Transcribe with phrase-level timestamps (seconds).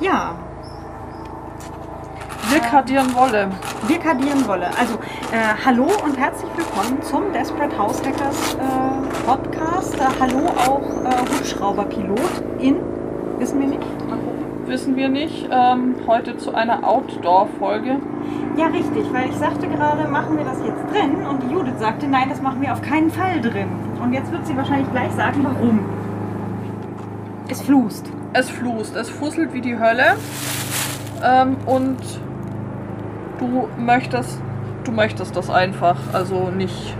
[0.00, 0.34] Ja,
[2.50, 3.48] Wir kardieren Wolle.
[3.86, 4.66] wir kardieren Wolle.
[4.78, 4.94] Also,
[5.32, 9.94] äh, hallo und herzlich willkommen zum Desperate House Hackers äh, Podcast.
[9.96, 12.18] Äh, hallo auch äh, Hubschrauberpilot
[12.58, 12.76] in,
[13.38, 13.86] wissen wir nicht.
[14.66, 15.48] Wissen wir nicht.
[15.50, 17.96] Ähm, heute zu einer Outdoor-Folge.
[18.56, 22.06] Ja, richtig, weil ich sagte gerade, machen wir das jetzt drin und die Judith sagte,
[22.06, 23.68] nein, das machen wir auf keinen Fall drin.
[24.02, 25.80] Und jetzt wird sie wahrscheinlich gleich sagen, warum.
[27.48, 28.10] Es flust.
[28.38, 30.16] Es flust, es fusselt wie die Hölle.
[31.24, 31.96] Ähm, und
[33.38, 34.38] du möchtest,
[34.84, 35.96] du möchtest das einfach.
[36.12, 36.94] Also nicht.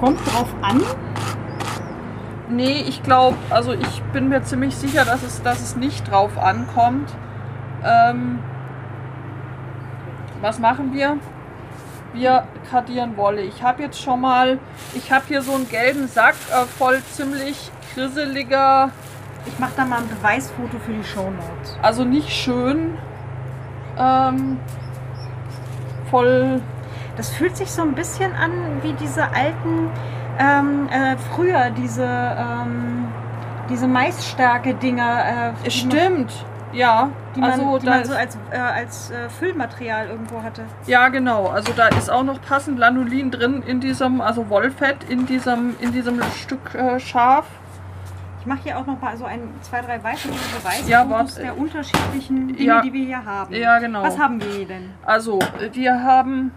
[0.00, 0.82] Kommt drauf an.
[2.48, 6.36] Nee, ich glaube, also ich bin mir ziemlich sicher, dass es, dass es nicht drauf
[6.36, 7.08] ankommt.
[7.84, 8.40] Ähm,
[10.40, 11.18] was machen wir?
[12.12, 13.42] Wir kardieren Wolle.
[13.42, 14.58] Ich habe jetzt schon mal,
[14.94, 18.90] ich habe hier so einen gelben Sack äh, voll ziemlich grisseliger,
[19.46, 21.78] Ich mache da mal ein Beweisfoto für die Shownotes.
[21.82, 22.96] also nicht schön,
[23.98, 24.58] ähm,
[26.10, 26.60] voll,
[27.16, 28.50] Das fühlt sich so ein bisschen an
[28.82, 29.90] wie diese alten,
[30.38, 33.08] ähm, äh, früher diese, ähm,
[33.68, 35.52] diese Maisstärke-Dinger.
[35.64, 40.42] Äh, stimmt, ja, Die man, also die man so als, äh, als äh, Füllmaterial irgendwo
[40.42, 40.62] hatte.
[40.86, 45.26] ja genau, also da ist auch noch passend Lanolin drin in diesem, also Wollfett in
[45.26, 47.44] diesem, in diesem Stück äh, Schaf.
[48.50, 51.04] Ich mache hier auch noch mal so ein, zwei, drei weitere Beweisfotos Ja,
[51.40, 52.82] der unterschiedlichen Dinge, Ja.
[52.82, 53.54] die wir hier haben.
[53.54, 54.02] Ja, genau.
[54.02, 54.90] Was haben wir hier denn?
[55.04, 55.38] Also,
[55.72, 56.50] wir haben.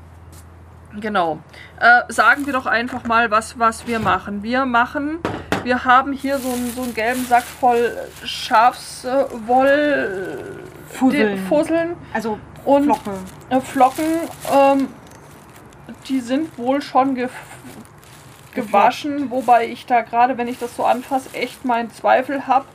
[0.99, 1.37] Genau.
[1.79, 4.41] Äh, sagen wir doch einfach mal, was, was wir machen.
[4.41, 5.19] Wir machen.
[5.61, 9.29] Wir haben hier so einen, so einen gelben Sack voll Schafswoll.
[10.87, 11.37] Fusseln.
[11.45, 13.11] Fusseln Also und Flocke.
[13.51, 14.05] äh, Flocken.
[14.51, 14.87] Ähm,
[16.07, 17.13] die sind wohl schon
[18.53, 22.65] gewaschen, wobei ich da gerade, wenn ich das so anfasse, echt meinen Zweifel habe,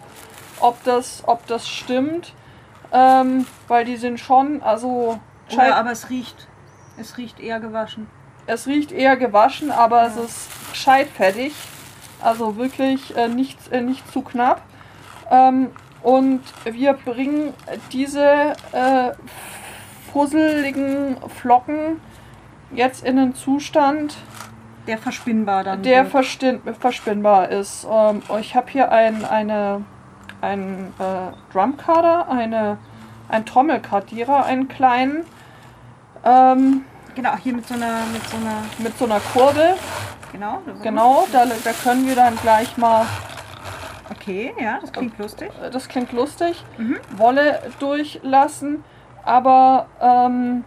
[0.60, 2.32] ob das, ob das stimmt.
[2.92, 5.20] Ähm, weil die sind schon, also
[5.50, 6.48] Ja, aber es riecht.
[6.98, 8.06] Es riecht eher gewaschen.
[8.46, 11.52] Es riecht eher gewaschen, aber es ist gescheit fertig.
[12.20, 14.62] Also wirklich äh, nicht, äh, nicht zu knapp.
[15.30, 15.70] Ähm,
[16.02, 17.52] und wir bringen
[17.92, 19.12] diese äh,
[20.12, 22.00] fusseligen Flocken
[22.72, 24.16] jetzt in einen Zustand,
[24.88, 25.82] Der verspinnbar dann.
[25.82, 26.12] der wird.
[26.24, 27.86] verstin- verspinnbar ist.
[27.90, 29.84] Ähm, ich habe hier ein, eine,
[30.40, 32.78] einen äh, Drumcarder, eine,
[33.28, 35.24] einen Trommelkardierer, einen kleinen.
[36.24, 36.84] Ähm,
[37.14, 39.74] Genau, hier mit so einer, mit so einer, mit so einer Kurbel.
[40.32, 40.60] genau.
[40.64, 43.04] da- Genau, da, da können wir dann gleich mal,
[44.10, 45.50] Okay, ja, das klingt lustig.
[45.62, 46.96] äh, das klingt lustig, Mhm.
[47.16, 48.84] Wolle durchlassen.
[49.24, 50.64] Aber, ähm,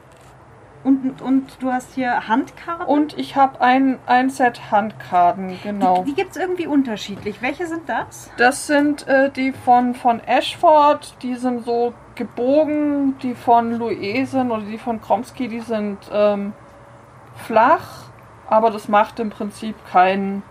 [0.83, 2.87] Und, und du hast hier Handkarten.
[2.87, 6.03] und ich habe ein, ein Set Handkarten, genau.
[6.03, 7.41] Die, die gibt es irgendwie unterschiedlich.
[7.41, 8.31] Welche sind das?
[8.37, 14.63] Das sind äh, die von, von Ashford, die sind so gebogen, die von Luesen oder
[14.63, 16.53] die von Kromsky, die sind ähm,
[17.35, 18.05] flach,
[18.47, 20.43] aber das macht im Prinzip keinen.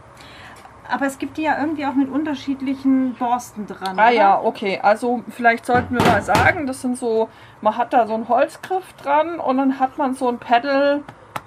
[0.90, 3.98] Aber es gibt die ja irgendwie auch mit unterschiedlichen Borsten dran.
[3.98, 4.12] Ah oder?
[4.12, 4.80] ja, okay.
[4.82, 7.28] Also vielleicht sollten wir mal sagen, das sind so,
[7.60, 11.02] man hat da so einen Holzgriff dran und dann hat man so ein Pedal,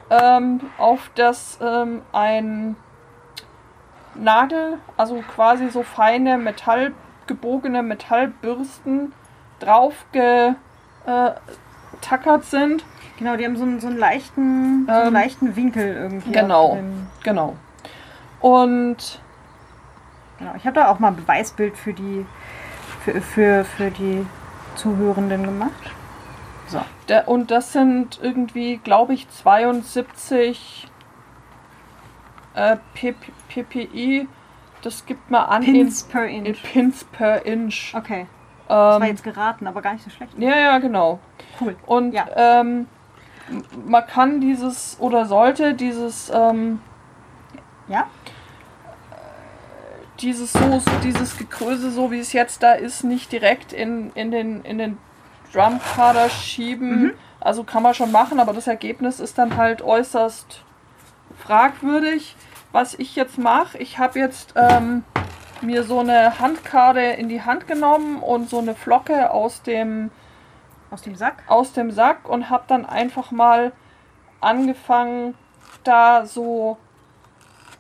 [0.10, 2.76] ähm, auf das ähm, ein
[4.16, 6.94] Nagel, also quasi so feine Metall,
[7.26, 9.14] gebogene Metallbürsten
[9.60, 10.58] drauf getackert
[12.46, 12.84] sind.
[13.18, 16.32] Genau, die haben so einen, so einen, leichten, so einen Ähm, leichten Winkel irgendwie.
[16.32, 16.78] genau.
[17.24, 17.56] Genau.
[18.42, 19.22] Und
[20.44, 20.56] genau.
[20.58, 22.26] Ich habe da auch mal ein Beweisbild für die,
[23.04, 24.26] für, für, für die
[24.76, 25.92] Zuhörenden gemacht.
[26.68, 26.82] So.
[27.08, 30.88] Der, und das sind irgendwie, glaube ich, 72
[32.56, 32.78] äh,
[33.50, 34.28] PPI.
[34.82, 36.64] Das gibt man an Pins per in, in Inch.
[36.64, 37.94] Pins per Inch.
[37.96, 38.28] Okay.
[38.68, 40.34] Das war Ähm, jetzt geraten, aber gar nicht so schlecht.
[40.40, 41.20] ja, ja, genau.
[41.60, 41.76] Cool.
[41.86, 42.26] Und Ja.
[42.36, 42.88] ähm,
[43.86, 46.80] man kann dieses oder sollte dieses ähm,
[47.88, 48.08] Ja?
[50.20, 54.32] Dieses so, so dieses Gekröse, so wie es jetzt da ist, nicht direkt in, in
[54.32, 54.98] den, in den
[55.52, 57.04] Drumkader schieben.
[57.04, 57.14] Mhm.
[57.40, 60.64] Also kann man schon machen, aber das Ergebnis ist dann halt äußerst
[61.38, 62.36] fragwürdig.
[62.72, 65.04] Was ich jetzt mache, ich habe jetzt ähm,
[65.62, 70.10] mir so eine Handkarte in die Hand genommen und so eine Flocke aus dem,
[70.90, 71.44] Aus dem Sack?
[71.48, 73.74] aus dem Sack und habe dann einfach mal
[74.42, 75.36] angefangen,
[75.84, 76.78] da so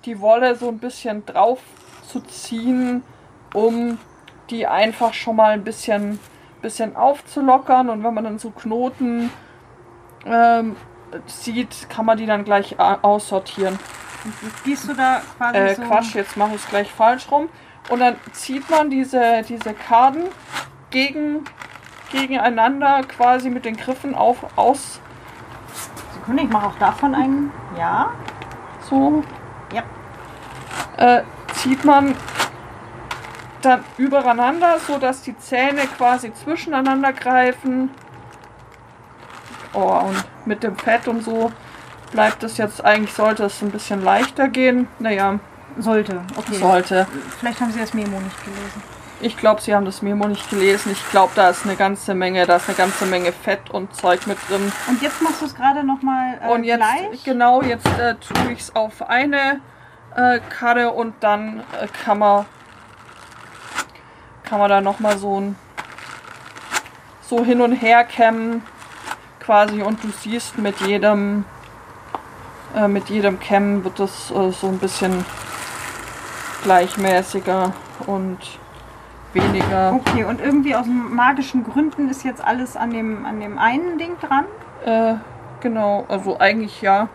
[0.05, 1.59] die Wolle so ein bisschen drauf
[2.07, 3.03] zu ziehen,
[3.53, 3.97] um
[4.49, 6.19] die einfach schon mal ein bisschen,
[6.61, 7.89] bisschen aufzulockern.
[7.89, 9.31] Und wenn man dann so Knoten
[10.25, 10.75] ähm,
[11.25, 13.79] sieht, kann man die dann gleich aussortieren.
[14.63, 15.81] Gehst du da quasi Äh, so...
[15.83, 17.49] Quatsch, jetzt mache ich es gleich falsch rum.
[17.89, 20.23] Und dann zieht man diese, diese Karten
[20.89, 21.43] gegen,
[22.11, 25.01] gegeneinander quasi mit den Griffen auf, aus,
[26.13, 27.51] Sekunde, ich mache auch davon einen.
[27.77, 28.13] Ja.
[28.89, 29.23] so.
[31.03, 31.21] Äh,
[31.53, 32.15] zieht man
[33.61, 37.89] dann übereinander, so dass die Zähne quasi zwischeneinander greifen.
[39.73, 41.51] Oh, und mit dem Fett und so
[42.11, 44.87] bleibt es jetzt eigentlich, sollte es ein bisschen leichter gehen.
[44.99, 45.39] Naja,
[45.79, 46.21] Sollte.
[46.35, 46.55] Okay.
[46.55, 47.07] sollte.
[47.39, 48.83] Vielleicht haben Sie das Memo nicht gelesen.
[49.21, 50.91] Ich glaube, Sie haben das Memo nicht gelesen.
[50.91, 54.27] Ich glaube, da ist eine ganze Menge, da ist eine ganze Menge Fett und Zeug
[54.27, 54.71] mit drin.
[54.87, 57.23] Und jetzt machst du es gerade nochmal äh, und jetzt, gleich.
[57.23, 59.61] genau, jetzt äh, tue ich es auf eine
[60.15, 62.45] äh, Karre und dann äh, kann man
[64.43, 65.55] kann man da nochmal so ein
[67.21, 68.63] so hin und her kämmen
[69.39, 71.45] quasi und du siehst mit jedem
[72.75, 75.25] äh, mit jedem Kämmen wird es äh, so ein bisschen
[76.63, 77.73] gleichmäßiger
[78.07, 78.39] und
[79.33, 83.97] weniger Okay, und irgendwie aus magischen Gründen ist jetzt alles an dem, an dem einen
[83.97, 84.45] Ding dran.
[84.85, 85.15] Äh,
[85.59, 87.09] genau, also eigentlich ja.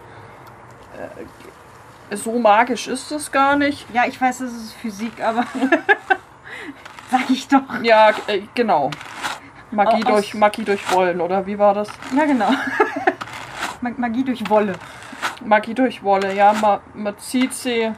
[2.15, 3.87] So magisch ist es gar nicht.
[3.93, 5.45] Ja, ich weiß, es ist Physik, aber
[7.11, 7.63] sag ich doch.
[7.83, 8.91] Ja, äh, genau.
[9.71, 11.89] Magie Au- aus- durch Magie durch Wollen, oder wie war das?
[12.17, 12.49] Ja, genau.
[13.83, 14.73] Mag- Magie durch Wolle.
[15.45, 17.93] Magie durch Wolle, ja, man, man zieht sie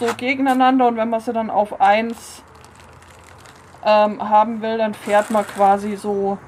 [0.00, 2.42] so gegeneinander und wenn man sie dann auf eins
[3.84, 6.38] ähm, haben will, dann fährt man quasi so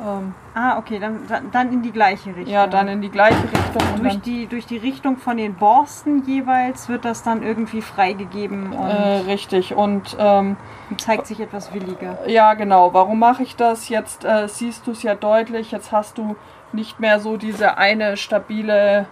[0.00, 1.20] ähm, Ah, okay, dann,
[1.52, 2.52] dann- in die gleiche Richtung.
[2.52, 6.24] ja dann in die gleiche Richtung und durch die, durch die Richtung von den Borsten
[6.26, 10.56] jeweils wird das dann irgendwie freigegeben und äh, richtig und ähm,
[10.98, 12.18] zeigt sich etwas williger.
[12.26, 12.92] Ja, genau.
[12.94, 13.88] Warum mache ich das?
[13.88, 15.72] Jetzt äh, siehst du es ja deutlich.
[15.72, 16.36] Jetzt hast du
[16.72, 19.06] nicht mehr so diese eine stabile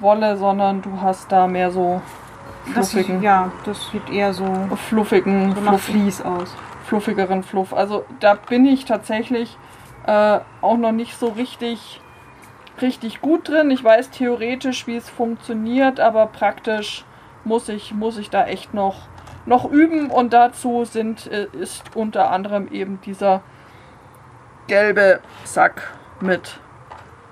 [0.00, 2.00] Wolle, sondern du hast da mehr so
[2.74, 4.44] Das sieht, fluffigen, ja, das sieht eher so,
[4.88, 6.54] fluffigen, so nach fluff, Vlies aus.
[6.84, 7.72] Fluffigeren Fluff.
[7.72, 9.56] Also da bin ich tatsächlich
[10.06, 12.00] äh, auch noch nicht so richtig,
[12.80, 13.70] richtig gut drin.
[13.70, 17.04] Ich weiß theoretisch, wie es funktioniert, aber praktisch
[17.44, 19.08] muss ich, muss ich da echt noch,
[19.46, 20.10] noch üben.
[20.10, 23.42] Und dazu sind, äh, ist unter anderem eben dieser
[24.66, 26.58] gelbe Sack mit,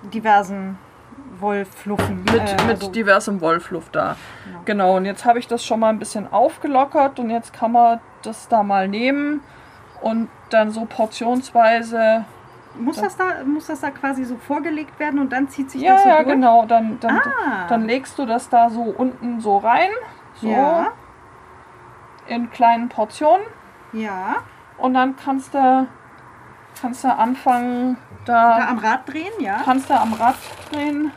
[0.02, 0.78] Diversen
[1.42, 2.22] Wollfluffen.
[2.24, 4.16] mit, äh, mit also- diversem Wollfluff da.
[4.46, 4.60] Genau.
[4.64, 8.00] Genau, und jetzt habe ich das schon mal ein bisschen aufgelockert und jetzt kann man
[8.22, 9.42] das da mal nehmen
[10.00, 12.24] und dann so portionsweise.
[12.78, 15.92] Muss das, da, muss das da quasi so vorgelegt werden und dann zieht sich Ja,
[15.94, 16.28] das so ja, durch?
[16.28, 16.64] genau.
[16.64, 19.90] Dann, dann, Ah, dann legst du das da so unten so rein,
[20.36, 20.88] so ja,
[22.26, 23.44] in kleinen Portionen
[23.92, 24.36] ja.
[24.78, 25.86] und dann kannst du,
[26.80, 29.60] kannst du anfangen, Da da, am Rad drehen, ja.
[29.64, 30.36] kannst du am Rad
[30.70, 31.10] drehen.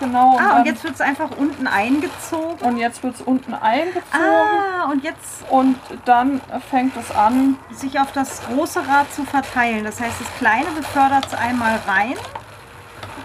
[0.00, 0.36] Genau.
[0.36, 2.58] Ah, dann- und jetzt wird es einfach unten eingezogen.
[2.62, 7.98] und jetzt wird es unten eingezogen Ah, und jetzt und dann fängt es an, sich
[8.00, 9.84] auf das große Rad zu verteilen.
[9.84, 12.14] Das heißt, das kleine befördert es einmal rein.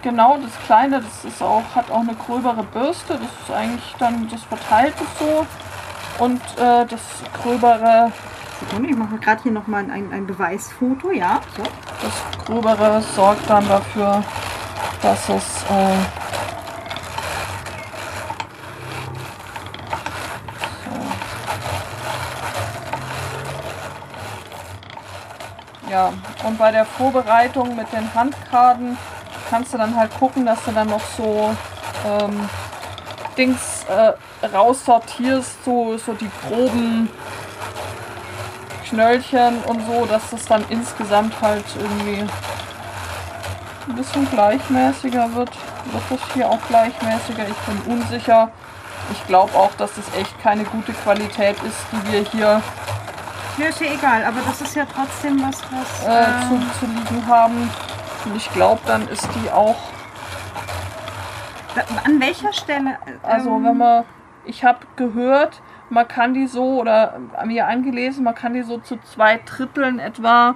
[0.01, 3.13] Genau, das kleine, das ist auch, hat auch eine gröbere Bürste.
[3.15, 5.45] Das ist eigentlich dann, das verteilt es so.
[6.23, 7.01] Und äh, das
[7.41, 8.11] gröbere,
[8.83, 11.39] ich mache gerade hier nochmal ein, ein Beweisfoto, ja.
[11.57, 11.63] So.
[11.63, 14.23] das gröbere sorgt dann dafür,
[15.01, 16.38] dass es äh,
[25.89, 26.13] Ja,
[26.45, 28.95] und bei der Vorbereitung mit den Handkarten
[29.49, 31.55] kannst du dann halt gucken, dass du dann noch so
[32.07, 32.47] ähm,
[33.35, 37.09] Dings äh, raussortierst, so, so die groben
[38.87, 42.23] Knöllchen und so, dass das dann insgesamt halt irgendwie
[43.87, 45.51] ein bisschen gleichmäßiger wird.
[45.91, 47.47] Wird das hier auch gleichmäßiger?
[47.47, 48.51] Ich bin unsicher.
[49.11, 52.61] Ich glaube auch, dass das echt keine gute Qualität ist, die wir hier
[53.59, 56.05] Ja, ist ja egal, aber das ist ja trotzdem was, was.
[56.05, 57.69] äh, äh, zu, zu liegen haben.
[58.25, 59.75] Und ich glaube, dann ist die auch
[62.03, 62.97] an welcher Stelle?
[63.05, 64.05] äh, Also ähm, wenn man,
[64.45, 68.97] ich habe gehört, man kann die so oder mir angelesen, man kann die so zu
[68.97, 70.55] zwei Dritteln etwa,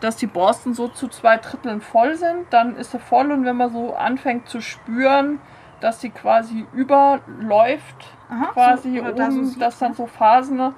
[0.00, 3.56] dass die Borsten so zu zwei Dritteln voll sind, dann ist sie voll und wenn
[3.56, 5.40] man so anfängt zu spüren,
[5.80, 10.74] dass sie quasi überläuft, aha, quasi so, oben, sieht dass dann so Phasen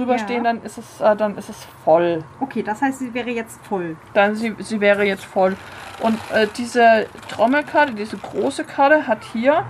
[0.00, 0.18] drüber Ja.
[0.18, 2.24] stehen, dann ist es, äh, dann ist es voll.
[2.40, 3.96] Okay, das heißt, sie wäre jetzt voll.
[4.14, 5.56] Dann sie, sie wäre jetzt voll.
[6.00, 9.64] Und äh, diese Trommelkarte, diese große Karte hat hier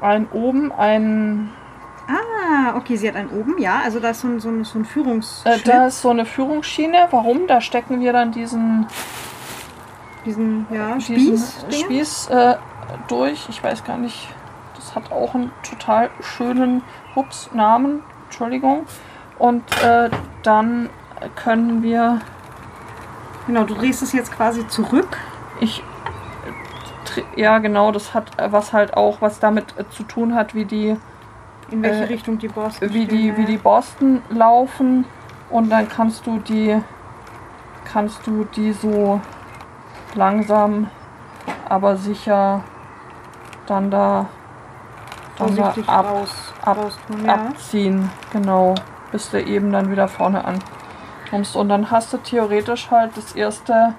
[0.00, 1.50] ein oben ein
[2.08, 3.82] Ah, okay, sie hat einen oben, ja.
[3.84, 6.24] Also da ist so ein, so ein, so ein Äh, Führungsschlitz, da ist so eine
[6.24, 7.08] Führungsschiene.
[7.10, 7.46] Warum?
[7.46, 8.86] Da stecken wir dann diesen,
[10.24, 11.64] diesen ja, diesen Spieß.
[11.68, 11.80] Spieß.
[11.80, 12.56] Spieß äh,
[13.08, 13.46] durch.
[13.50, 14.28] Ich weiß gar nicht.
[14.76, 16.82] Das hat auch einen total schönen
[17.14, 18.02] Hups Namen.
[18.24, 18.86] Entschuldigung.
[19.38, 20.10] Und äh,
[20.42, 20.88] dann
[21.36, 22.20] können wir.
[23.46, 25.16] Genau, du drehst es jetzt quasi zurück.
[25.60, 25.82] Ich.
[27.36, 30.96] Ja, genau, das hat was halt auch, was damit äh, zu tun hat, wie die,
[31.70, 33.46] In welche Äh, Richtung die Borsten wie die, stehen, wie ja.
[33.46, 35.04] die Borsten laufen.
[35.50, 36.76] Und dann kannst du die,
[37.90, 39.20] kannst du die so
[40.14, 40.88] langsam,
[41.68, 42.62] aber sicher
[43.66, 44.26] dann da,
[45.38, 47.34] dann da vorsichtig ab, raus, ab- raus ja.
[47.34, 48.74] abziehen, genau,
[49.12, 51.56] bis du eben dann wieder vorne ankommst.
[51.56, 53.94] Und dann hast du theoretisch halt das erste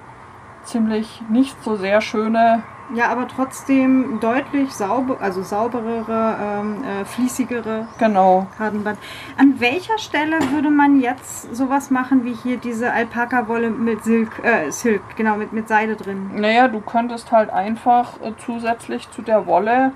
[0.64, 2.62] ziemlich nicht so sehr schöne,
[2.92, 8.48] Ja, aber trotzdem deutlich sauber, also sauberere, ähm, äh, fließigere genau.
[8.58, 8.98] Kartenband.
[9.38, 14.72] An welcher Stelle würde man jetzt sowas machen wie hier diese Alpaka-Wolle mit Silk, äh,
[14.72, 16.32] Silk, genau, mit, mit Seide drin?
[16.34, 19.92] Naja, du könntest halt einfach äh, zusätzlich zu der Wolle,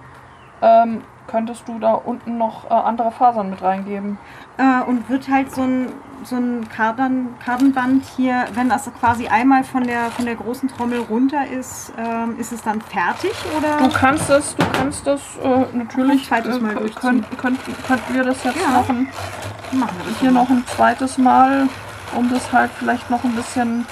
[0.62, 4.18] ähm, könntest du da unten noch äh, andere Fasern mit reingeben.
[4.56, 5.88] Äh, und wird halt so ein,
[6.22, 11.00] so ein Karten, Kartenband hier, wenn das quasi einmal von der, von der großen Trommel
[11.00, 13.88] runter ist, ähm, ist es dann fertig oder?
[13.88, 18.14] Du kannst es, du kannst es äh, natürlich, Ein zweites Mal äh, könnt, könnt, könnten
[18.14, 18.84] wir das jetzt Ja.
[18.88, 21.68] wir das Hier noch ein zweites Mal,
[22.16, 23.86] um das halt vielleicht noch ein bisschen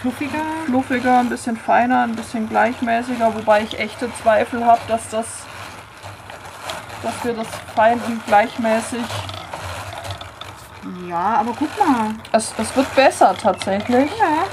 [0.00, 0.42] fluffiger.
[0.66, 5.46] fluffiger, ein bisschen feiner, ein bisschen gleichmäßiger, wobei ich echte Zweifel habe, dass das
[7.02, 9.04] dass wir das fein und gleichmäßig.
[11.08, 12.14] Ja, aber guck mal.
[12.32, 14.10] Es, es wird besser tatsächlich.
[14.18, 14.44] Ja.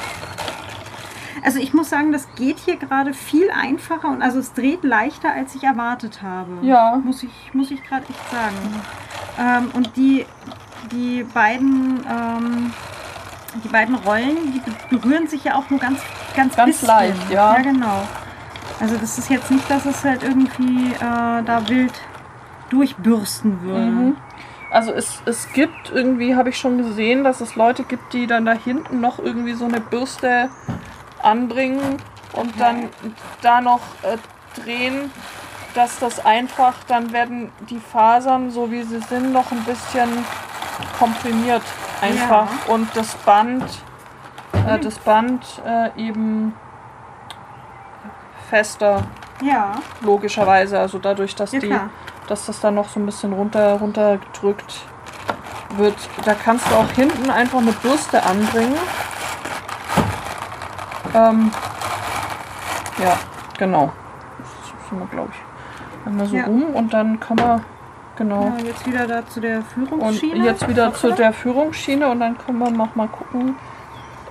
[1.44, 5.32] Also ich muss sagen, das geht hier gerade viel einfacher und also es dreht leichter,
[5.32, 6.58] als ich erwartet habe.
[6.62, 6.98] Ja.
[7.04, 8.82] Muss ich, muss ich gerade echt sagen.
[9.40, 10.26] Ähm, und die,
[10.92, 12.74] die beiden, ähm,
[13.64, 16.02] die beiden Rollen, die be- berühren sich ja auch nur ganz,
[16.36, 16.88] ganz, Ganz bisschen.
[16.88, 17.56] leicht, ja.
[17.56, 18.02] Ja, genau.
[18.82, 21.00] Also das ist jetzt nicht, dass es halt irgendwie äh,
[21.44, 21.94] da wild
[22.70, 23.86] durchbürsten würde.
[23.86, 24.18] Mhm.
[24.72, 28.46] Also es, es gibt irgendwie, habe ich schon gesehen, dass es Leute gibt, die dann
[28.46, 30.50] da hinten noch irgendwie so eine Bürste
[31.24, 31.98] anbringen
[32.34, 32.90] und dann
[33.42, 34.18] da noch äh,
[34.62, 35.12] drehen,
[35.74, 40.10] dass das einfach, dann werden die Fasern, so wie sie sind, noch ein bisschen
[40.98, 41.64] komprimiert
[42.02, 43.64] einfach und das Band,
[44.68, 46.54] äh, das Band äh, eben
[48.50, 49.04] fester,
[49.42, 50.80] Ja, logischerweise.
[50.80, 51.90] Also dadurch, dass ja die klar.
[52.30, 54.82] Dass das dann noch so ein bisschen runter, runter gedrückt
[55.78, 55.96] wird.
[56.26, 58.78] Da kannst du auch hinten einfach eine Bürste anbringen.
[61.14, 61.52] Ähm,
[63.02, 63.18] ja,
[63.58, 63.92] genau.
[64.38, 66.46] Das sind wir, glaube ich, einmal so Ja.
[66.46, 67.64] rum und dann kann man,
[68.16, 68.54] genau.
[68.58, 70.46] Ja, jetzt wieder da zu der Und Führungsschiene.
[70.46, 73.56] jetzt wieder zu der Führungsschiene und dann können wir noch mal gucken.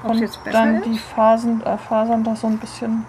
[0.05, 0.85] Ob's Und jetzt besser dann ist?
[0.87, 3.05] die Fasern, äh, Fasern da so ein bisschen.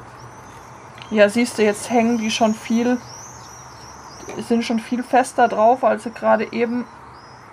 [1.12, 3.00] Ja, siehst du, jetzt hängen die schon viel,
[4.38, 6.86] sind schon viel fester drauf, als sie gerade eben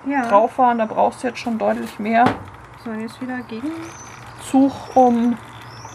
[0.06, 0.28] ja.
[0.28, 0.78] drauf waren.
[0.78, 2.24] Da brauchst du jetzt schon deutlich mehr
[2.84, 3.70] So, jetzt wieder gegen.
[4.50, 5.36] Zug um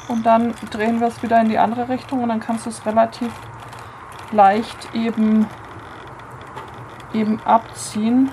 [0.07, 2.85] und dann drehen wir es wieder in die andere Richtung und dann kannst du es
[2.85, 3.31] relativ
[4.31, 5.47] leicht eben
[7.13, 8.29] eben abziehen.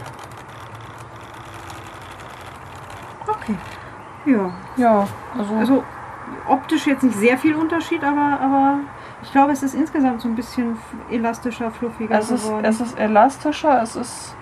[3.26, 3.56] Okay.
[4.24, 4.50] Ja.
[4.76, 5.84] Ja, also, Also
[6.48, 8.78] optisch jetzt nicht sehr viel Unterschied, aber, aber
[9.22, 10.78] ich glaube, es ist insgesamt so ein bisschen
[11.10, 12.64] elastischer, fluffiger es ist geworden.
[12.64, 14.36] es ist elastischer, es ist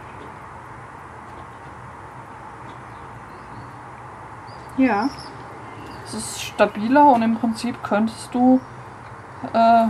[4.76, 5.08] ja.
[6.04, 8.60] es ist stabiler und im Prinzip könntest du
[9.52, 9.86] äh,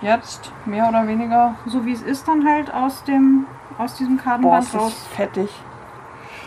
[0.00, 3.46] jetzt mehr oder weniger So wie es ist, dann halt aus dem
[3.78, 4.92] aus diesem boah, Kartenband es raus.
[4.92, 5.50] ist fettig.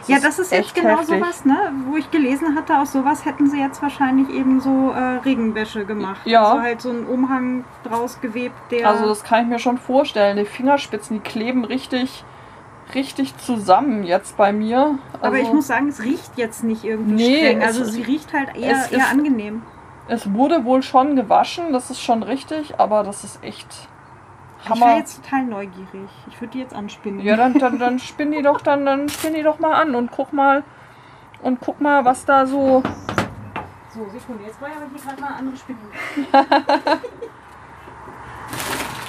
[0.04, 1.20] Es Ja, das ist jetzt echt genau heftig.
[1.20, 1.72] sowas, ne?
[1.88, 6.22] Wo ich gelesen hatte, aus sowas hätten sie jetzt wahrscheinlich eben so äh, Regenwäsche gemacht.
[6.26, 6.44] Ja.
[6.46, 8.88] Also halt so einen Umhang draus gewebt, der.
[8.90, 10.38] Also das kann ich mir schon vorstellen.
[10.38, 12.24] Die Fingerspitzen, die kleben richtig,
[12.94, 15.00] richtig zusammen jetzt bei mir.
[15.14, 17.64] Also, aber ich muss sagen, es riecht jetzt nicht irgendwie Nee, streng.
[17.64, 19.62] Also ist- sie riecht halt es eher, ist- eher angenehm.
[20.10, 23.88] es wurde wohl schon gewaschen, das ist schon richtig, aber das ist echt
[24.64, 24.98] Ich war Hammer.
[24.98, 26.10] jetzt total neugierig.
[26.28, 27.20] Ich würde die jetzt anspinnen.
[27.20, 30.10] Ja, dann, dann, dann spinn die doch dann, dann spinn die doch mal an und
[30.10, 30.64] guck mal
[31.42, 32.82] und guck mal, was da so.
[33.94, 35.80] So, Sekunde, jetzt war ja aber hier gerade mal eine andere Spinne.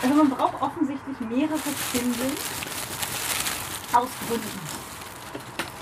[0.03, 2.33] also man braucht offensichtlich mehrere Spindeln
[3.95, 4.74] aus Gründen.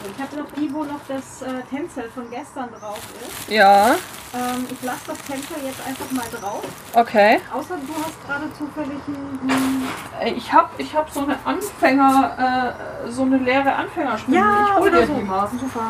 [0.05, 3.49] Ich habe noch die, wo noch das äh, Tänzel von gestern drauf ist.
[3.51, 3.95] Ja,
[4.35, 6.63] Ähm, ich lasse das Tänzel jetzt einfach mal drauf.
[6.95, 7.39] okay.
[7.55, 9.41] Außer du hast gerade zufällig ein...
[9.49, 9.83] ein
[10.21, 12.75] Ey, Ich hab, ich hab so eine Anfänger,
[13.07, 14.37] äh, so eine leere Anfängerspinne.
[14.39, 15.15] ja, ich hol oder dir so.
[15.15, 15.49] die mal.
[15.49, 15.81] Super.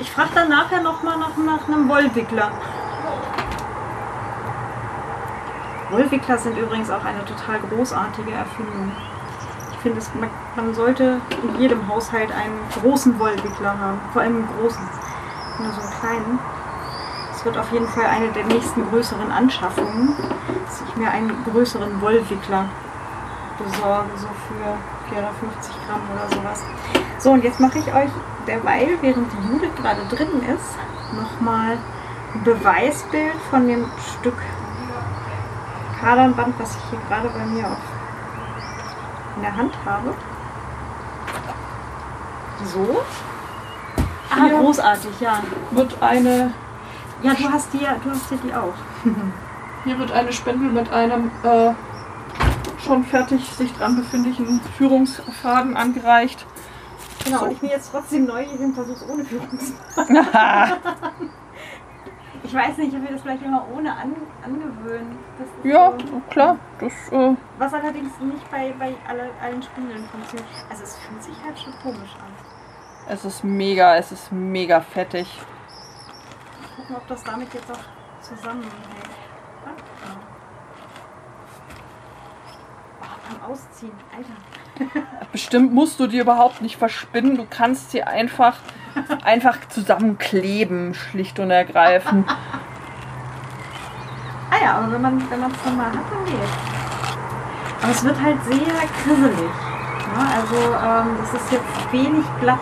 [0.00, 2.50] Ich frage dann nachher nochmal nach, nach einem Wollwickler.
[5.90, 8.92] Wollwickler sind übrigens auch eine total großartige Erfindung.
[9.78, 14.00] Ich finde, man, man sollte in jedem Haushalt einen großen Wollwickler haben.
[14.12, 14.82] Vor allem einen großen.
[15.60, 16.38] nur so einen kleinen.
[17.32, 20.16] Es wird auf jeden Fall eine der nächsten größeren Anschaffungen,
[20.66, 22.64] dass ich mir einen größeren Wollwickler
[23.56, 26.64] besorge, so für 450 Gramm oder sowas.
[27.18, 28.10] So, und jetzt mache ich euch
[28.48, 30.76] derweil, während die Judith gerade drin ist,
[31.14, 31.78] nochmal
[32.34, 33.86] ein Beweisbild von dem
[34.18, 34.36] Stück
[36.00, 37.78] Kadernband, was ich hier gerade bei mir auf,
[39.38, 40.14] in der Hand habe.
[42.64, 43.00] So.
[44.30, 44.58] Ah, Hier.
[44.58, 45.40] großartig, ja.
[45.70, 46.52] Wird eine,
[47.22, 48.74] Ja, du hast die, ja- du hast hier die auch.
[49.84, 51.70] hier wird eine Spindel mit einem äh,
[52.84, 56.44] schon fertig sich dran befindlichen Führungsfaden angereicht.
[57.24, 57.44] Genau, So.
[57.46, 59.72] und ich bin jetzt trotzdem neugierig und versuche es ohne Führung zu
[62.48, 66.56] Ich weiß nicht, ob wir das vielleicht immer ohne an, ist ja, so- klar.
[66.78, 70.48] Das, äh, Was allerdings nicht bei, bei alle, allen Spindeln funktioniert.
[70.70, 72.32] Also es fühlt sich halt schon komisch an.
[73.12, 75.28] es ist mega, es ist mega fettig.
[76.74, 78.72] Gucken, ob das damit jetzt auch zusammenhängt.
[79.66, 79.70] Ah.
[83.02, 85.02] Oh, beim Ausziehen, Alter.
[85.32, 87.36] Bestimmt musst du die überhaupt nicht verspinnen.
[87.36, 88.56] Du kannst sie einfach,
[89.24, 92.28] einfach zusammenkleben, schlicht und ergreifend.
[94.50, 96.34] Ah ja, aber wenn man es wenn man's dann mal hat, dann geht
[97.82, 98.56] Aber es wird halt sehr
[99.04, 99.50] krisselig.
[100.16, 102.58] Ja, also ähm, das ist jetzt wenig glatt.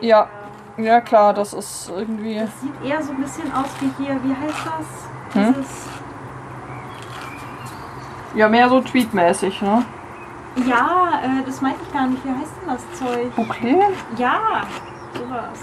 [0.00, 0.28] Die, Ja.
[0.78, 2.38] Ja klar, das ist irgendwie.
[2.38, 5.34] Das sieht eher so ein bisschen aus wie hier, wie heißt das?
[5.34, 5.54] Hm?
[5.54, 5.86] Dieses,
[8.34, 9.84] Ja, mehr so tweetmäßig, ne?
[10.66, 12.24] ja, äh, das meinte ich gar nicht.
[12.24, 13.32] Wie heißt denn das Zeug?
[13.36, 13.82] Bouclé?
[14.16, 14.62] Ja,
[15.14, 15.58] sowas.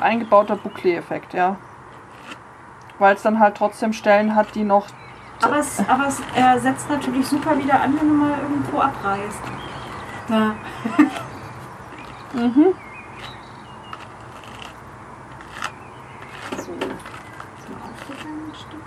[0.00, 1.56] Eingebauter Bouclé-Effekt, ja.
[2.98, 4.86] Weil es dann halt trotzdem Stellen hat, die noch.
[5.42, 9.42] Aber es, aber es äh, setzt natürlich super wieder an, wenn du mal irgendwo abreißt.
[10.28, 10.54] Ja.
[12.32, 12.74] Mhm.
[16.56, 16.72] So.
[16.72, 18.82] Jetzt mal aufgegangen ein Stück.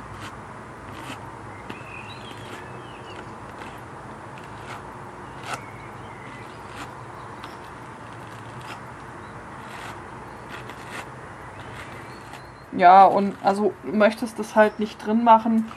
[12.80, 15.70] Ja, und also möchtest das halt nicht drin machen,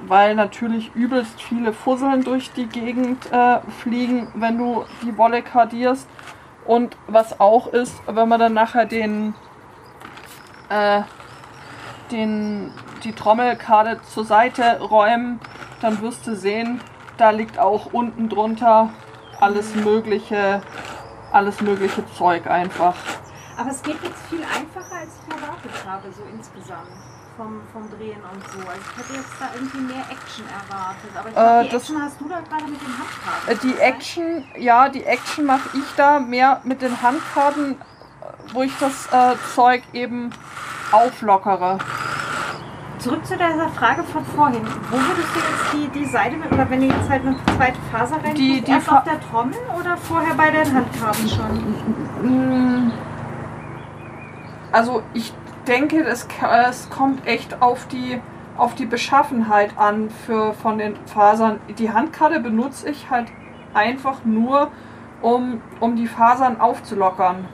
[0.00, 6.06] weil natürlich übelst viele Fusseln durch die Gegend äh, fliegen, wenn du die Wolle kardierst.
[6.66, 9.34] Und was auch ist, wenn man dann nachher den,
[10.68, 11.00] äh,
[12.10, 12.70] den,
[13.04, 15.40] die Trommelkarte zur Seite räumen,
[15.80, 16.82] dann wirst du sehen,
[17.16, 18.90] da liegt auch unten drunter
[19.40, 20.60] alles mögliche,
[21.32, 22.96] alles mögliche Zeug einfach.
[23.56, 26.88] Aber es geht jetzt viel einfacher, als ich erwartet habe, so insgesamt.
[27.36, 28.58] Vom, vom Drehen und so.
[28.68, 31.10] Also ich hätte jetzt da irgendwie mehr Action erwartet.
[31.18, 33.48] Aber ich glaub, Äh, die Action hast du da gerade mit den Handkarten.
[33.48, 38.62] Äh, Die Action, ja, die Action mache ich da mehr mit den Handkarten, äh, wo
[38.62, 40.30] ich das äh, Zeug eben
[40.92, 41.78] auflockere.
[42.98, 44.66] Zurück zu dieser Frage von vorhin.
[44.90, 47.78] Wo würdest du jetzt die, die Seite mit, oder wenn du jetzt halt eine zweite
[47.90, 52.92] Faser rein Die- die erst Fa- auf der Trommel oder vorher bei den Handkarten schon?
[54.72, 55.32] Also ich
[55.68, 56.26] denke, es,
[56.68, 58.20] es kommt echt auf die,
[58.56, 61.60] auf die Beschaffenheit an für, von den Fasern.
[61.78, 63.28] Die Handkarte benutze ich halt
[63.74, 64.70] einfach nur,
[65.20, 67.44] um, um die Fasern aufzulockern.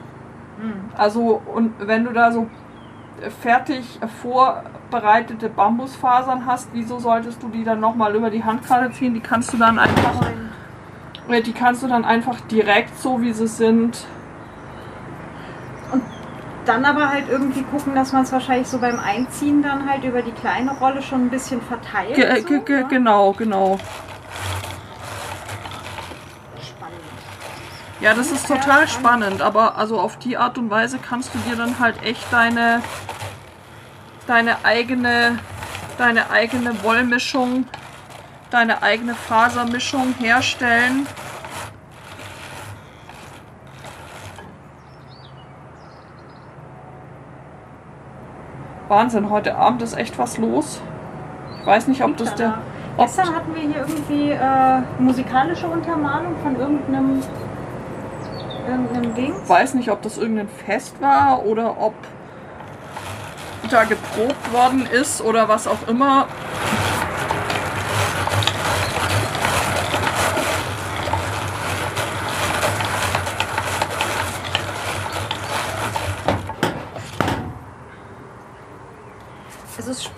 [0.59, 0.73] Hm.
[0.97, 2.47] Also, und wenn du da so
[3.41, 9.13] fertig vorbereitete Bambusfasern hast, wieso solltest du die dann nochmal über die Handkarte ziehen?
[9.13, 10.21] Die kannst du dann einfach,
[11.29, 14.05] äh, die kannst du dann einfach direkt so wie sie sind.
[16.69, 20.21] Dann aber halt irgendwie gucken, dass man es wahrscheinlich so beim Einziehen dann halt über
[20.21, 22.13] die kleine Rolle schon ein bisschen verteilt.
[22.13, 22.87] Ge so, ge ne?
[22.87, 23.79] genau, genau.
[26.61, 27.01] Spannend.
[28.01, 31.55] Ja, das ist total spannend, aber also auf die Art und Weise kannst du dir
[31.55, 32.83] dann halt echt deine
[34.27, 35.39] deine eigene
[35.97, 37.65] deine eigene Wollmischung,
[38.51, 41.07] deine eigene Fasermischung herstellen.
[48.89, 50.81] Wahnsinn, heute Abend ist echt was los.
[51.61, 52.57] Ich weiß nicht, ob das der.
[52.97, 57.21] Ob, Gestern hatten wir hier irgendwie äh, musikalische Untermalung von irgendeinem,
[58.67, 59.33] irgendeinem Ding.
[59.47, 61.93] weiß nicht, ob das irgendein Fest war oder ob
[63.69, 66.25] da geprobt worden ist oder was auch immer.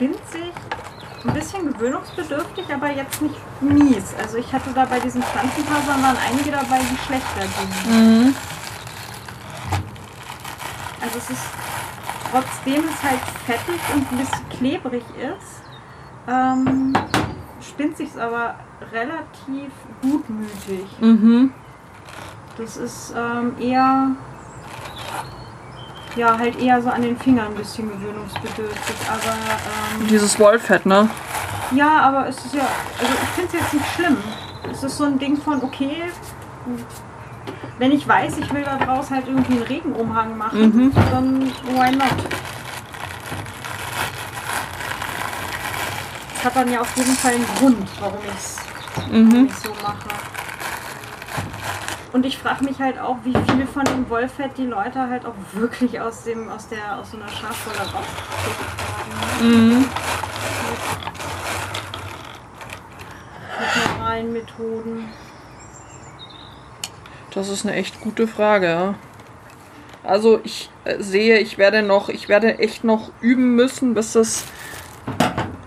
[0.01, 0.51] Es sich
[1.23, 4.15] ein bisschen gewöhnungsbedürftig, aber jetzt nicht mies.
[4.19, 7.41] Also ich hatte da bei diesen Pflanzenfasern waren einige dabei, die schlechter
[7.85, 8.25] gingen.
[8.25, 8.35] Mhm.
[11.01, 11.43] Also es ist,
[12.31, 15.61] trotzdem es halt fettig und ein bisschen klebrig ist,
[16.27, 16.93] ähm,
[17.61, 18.55] spinnt sich aber
[18.91, 20.85] relativ gutmütig.
[20.99, 21.53] Mhm.
[22.57, 24.11] Das ist ähm, eher,
[26.15, 28.95] ja, halt eher so an den Fingern ein bisschen gewöhnungsbedürftig.
[29.09, 29.33] Aber
[30.01, 31.09] ähm, Dieses Wollfett, ne?
[31.73, 32.63] ja, aber es ist ja,
[32.99, 34.17] also ich finde es jetzt nicht schlimm.
[34.71, 36.03] Es ist so ein Ding von, okay,
[37.79, 40.91] wenn ich weiß, ich will daraus halt irgendwie einen Regenumhang machen, Mhm.
[41.11, 41.41] dann
[41.75, 42.07] why not?
[46.37, 48.57] Es hat dann ja auf jeden Fall einen Grund, warum ich es
[49.09, 49.49] Mhm.
[49.63, 49.95] so mache.
[52.13, 55.35] Und ich frage mich halt auch, wie viel von dem Wollfett die Leute halt auch
[55.53, 59.49] wirklich aus dem, aus der, aus so einer Schafwolle rausgekriegt haben.
[59.49, 59.85] Mhm.
[63.59, 65.09] Mit normalen Methoden.
[67.33, 68.95] Das ist eine echt gute Frage, ja.
[70.03, 74.45] Also ich äh, sehe, ich werde noch, ich werde echt noch üben müssen, bis das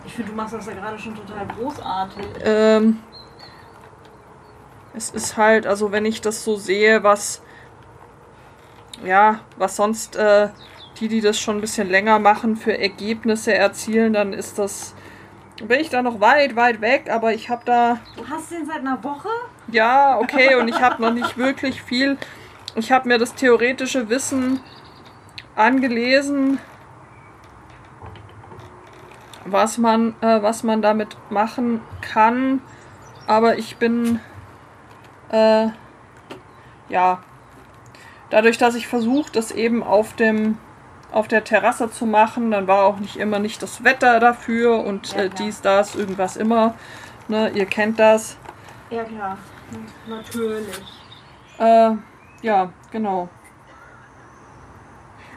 [0.05, 2.27] Ich finde, du machst das ja gerade schon total großartig.
[2.45, 2.99] ähm,
[4.97, 7.43] es ist halt, also wenn ich das so sehe, was
[9.05, 10.49] ja, was sonst äh,
[11.01, 14.95] die, die das schon ein bisschen länger machen, für Ergebnisse erzielen, dann ist das
[15.63, 18.79] bin ich da noch weit, weit weg, aber ich habe da Du hast den seit
[18.79, 19.29] einer Woche?
[19.69, 22.19] Ja, okay, und ich habe noch nicht wirklich viel.
[22.75, 24.61] Ich habe mir das theoretische Wissen
[25.55, 26.59] angelesen,
[29.45, 32.61] was man, äh, was man damit machen kann.
[33.29, 34.19] Aber ich bin,
[35.35, 35.68] äh,
[36.88, 37.18] ja,
[38.31, 40.59] dadurch, dass ich versuche, das eben auf dem
[41.12, 45.12] auf der Terrasse zu machen, dann war auch nicht immer nicht das Wetter dafür und
[45.12, 46.75] Ja, äh, dies, das, irgendwas immer.
[47.29, 48.37] Ne, ihr kennt das.
[48.90, 49.38] Ja, klar.
[50.09, 50.66] Natürlich.
[51.59, 51.92] Äh,
[52.42, 53.29] ja, genau.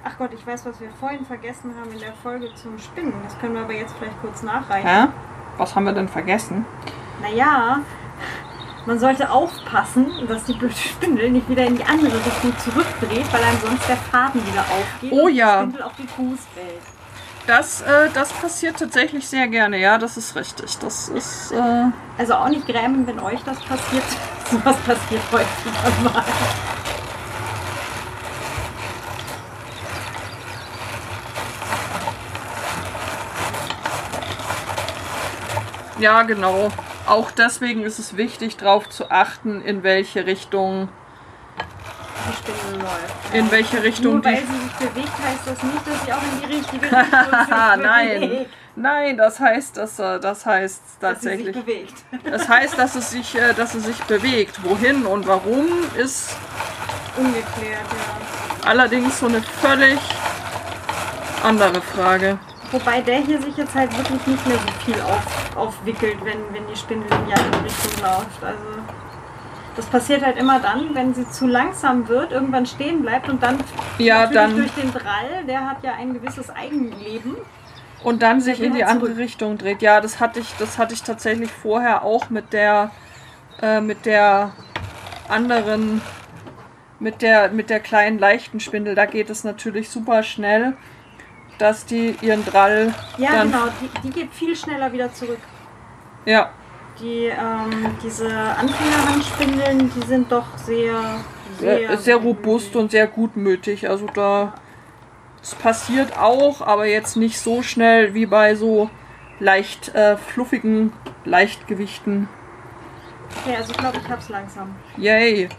[0.04, 3.14] Ach Gott, ich weiß, was wir vorhin vergessen haben in der Folge zum Spinnen.
[3.24, 4.88] Das können wir aber jetzt vielleicht kurz nachreichen.
[4.88, 5.08] Hä?
[5.58, 6.66] Was haben wir denn vergessen?
[7.22, 7.82] Naja,
[8.88, 13.44] man sollte aufpassen, dass die blöde Spindel nicht wieder in die andere Richtung zurückdreht, weil
[13.44, 15.58] einem sonst der Faden wieder aufgeht Oh und ja.
[15.58, 16.82] die Spindel auf die Fuß fällt.
[17.48, 20.78] Das, äh, das passiert tatsächlich sehr gerne, ja, das ist richtig.
[20.80, 21.86] Das ist, äh,
[22.18, 24.04] Also auch nicht grämen, wenn euch das passiert.
[24.50, 26.24] Sowas passiert häufiger mal.
[36.00, 36.72] ja, genau.
[37.08, 40.90] Auch deswegen ist es wichtig, darauf zu achten, in welche Richtung,
[41.58, 43.34] Die Spindel läuft.
[43.34, 46.40] in welche Richtung Nur weil sie sich bewegt, heißt das nicht, dass sie auch in
[46.50, 47.48] die richtige Richtung sich
[47.86, 51.66] Nein, nein, das heißt, dass, äh, das heißt Dass sie sich tatsächlich.
[51.66, 51.94] bewegt.
[52.30, 54.62] Das heißt, dass es sich, äh, dass es sich bewegt.
[54.64, 55.66] Wohin und warum
[55.96, 56.36] ist
[57.16, 58.70] Ungeklärt, ja.
[58.70, 59.98] allerdings so eine völlig
[61.44, 62.38] andere Frage.
[62.72, 66.68] Wobei der hier sich jetzt halt wirklich nicht mehr so viel auf, aufwickelt, wenn, wenn
[66.68, 68.44] die Spindel in die andere Richtung läuft.
[68.44, 68.64] Also
[69.78, 73.58] das passiert halt immer dann, wenn sie zu langsam wird, irgendwann stehen bleibt und dann
[74.00, 77.38] Ja, dann durch den Drall, der hat ja ein gewisses Eigenleben.
[78.04, 79.20] und dann sich in die andere zurück.
[79.20, 79.82] Richtung dreht.
[79.82, 82.92] Ja, das hatte ich, das hatte ich tatsächlich vorher auch mit der,
[83.62, 84.52] äh, mit der
[85.30, 86.02] anderen,
[87.00, 88.96] mit der, mit der kleinen leichten Spindel.
[88.96, 90.76] Da geht es natürlich super schnell,
[91.58, 95.40] dass die ihren Drall Ja, genau, die, die geht viel schneller wieder zurück.
[96.26, 96.50] ja,
[97.00, 101.20] Die, ähm, diese Anfängerhandspindeln, die sind doch sehr,
[101.60, 103.90] sehr, sehr robust und sehr gutmütig.
[103.90, 104.54] Also da,
[105.42, 108.90] es passiert auch, aber jetzt nicht so schnell wie bei so
[109.40, 110.92] leicht äh, fluffigen
[111.26, 112.28] Leichtgewichten.
[113.44, 114.76] Okay, also ich glaube, ich hab's langsam.
[114.98, 115.50] Yay.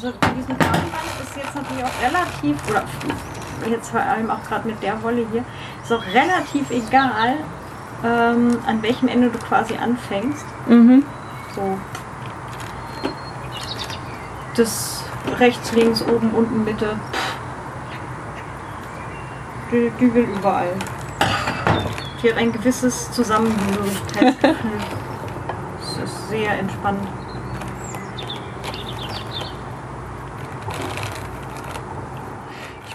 [0.00, 0.84] Also bei diesem Armband
[1.20, 2.84] ist jetzt natürlich auch relativ, oder
[3.68, 5.44] jetzt vor allem auch gerade mit der Wolle hier,
[5.82, 7.34] ist auch relativ egal,
[8.04, 10.44] ähm, an welchem Ende du quasi anfängst.
[10.68, 11.02] Mhm.
[11.52, 11.78] So.
[14.54, 15.02] Das
[15.36, 16.94] rechts, links, oben, unten, Mitte.
[19.72, 20.74] Die, die will überall.
[22.22, 24.70] Die hat ein gewisses Zusammengehörigkeitsgefühl.
[25.82, 27.00] Es ist sehr entspannt.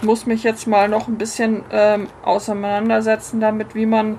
[0.04, 4.18] Muss mich jetzt mal noch ein bisschen ähm, auseinandersetzen damit, wie man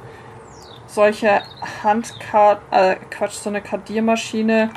[0.88, 1.42] solche
[1.84, 4.70] Handkarten, äh, Quatsch, so eine Kardiermaschine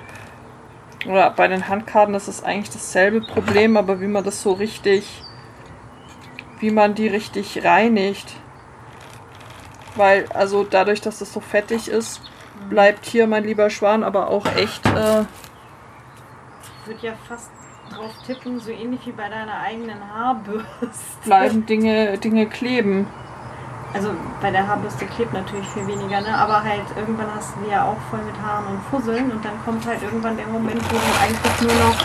[1.07, 5.23] oder bei den Handkarten ist es eigentlich dasselbe Problem, aber wie man das so richtig,
[6.61, 8.35] wie man die richtig reinigt.
[9.95, 12.21] Weil, also dadurch, dass das so fettig ist,
[12.69, 15.25] bleibt hier mein lieber Schwan aber auch echt, äh,
[16.85, 17.51] würde ja fast
[17.89, 20.67] drauf tippen, so ähnlich wie bei deiner eigenen Haarbürste.
[21.25, 23.07] Bleiben Dinge, Dinge kleben.
[23.95, 24.11] Also
[24.43, 26.37] bei der Haarbürste klebt natürlich viel weniger, ne?
[26.37, 29.55] aber halt irgendwann hast du die ja auch voll mit Haaren und Fusseln und dann
[29.65, 31.97] kommt halt irgendwann der Moment, wo du eigentlich nur noch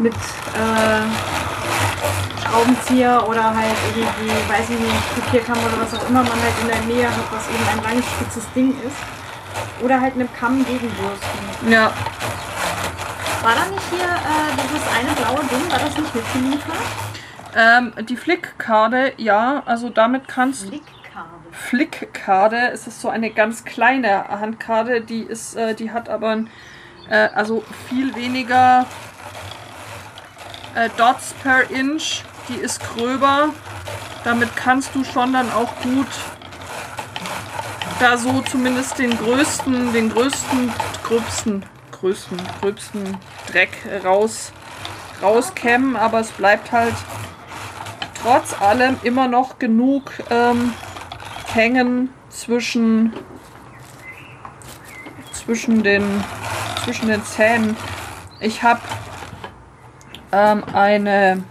[0.00, 1.04] mit äh,
[2.42, 6.68] Schraubenzieher oder halt irgendwie, weiß ich nicht, Papierkamm oder was auch immer man halt in
[6.68, 8.96] der Nähe hat, was eben ein langes, spitzes Ding ist.
[9.82, 11.70] Oder halt mit Kamm gegenbürsten.
[11.70, 11.92] Ja,
[13.44, 16.76] War da nicht hier äh, dieses eine blaue Ding, war das nicht mitgeliefert?
[17.54, 21.52] ähm, die Flickkarte, ja, also damit kannst Flickkabel.
[21.52, 26.50] Flickkarte, es ist so eine ganz kleine Handkarte, die ist, äh, die hat aber ein,
[27.10, 28.86] äh, also viel weniger
[30.74, 33.50] äh, Dots per Inch, die ist gröber.
[34.24, 36.08] Damit kannst du schon dann auch gut
[38.00, 40.72] da so zumindest den größten, den größten,
[41.04, 41.64] gröbsten,
[42.00, 43.16] größten, gröbsten
[43.50, 43.70] Dreck
[44.04, 44.52] raus,
[45.22, 46.94] rauskämmen, aber es bleibt halt
[48.22, 50.72] trotz allem immer noch genug ähm,
[51.52, 53.12] hängen zwischen
[55.32, 56.02] zwischen den
[56.84, 57.76] zwischen den Zähnen.
[58.40, 58.80] Ich habe
[60.32, 61.44] ähm, eine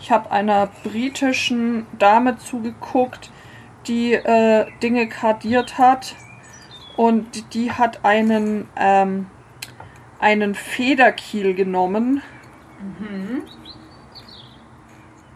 [0.00, 3.30] ich habe einer britischen Dame zugeguckt,
[3.86, 6.14] die äh, Dinge kardiert hat
[6.96, 9.26] und die- hat einen ähm,
[10.20, 12.22] einen Federkiel genommen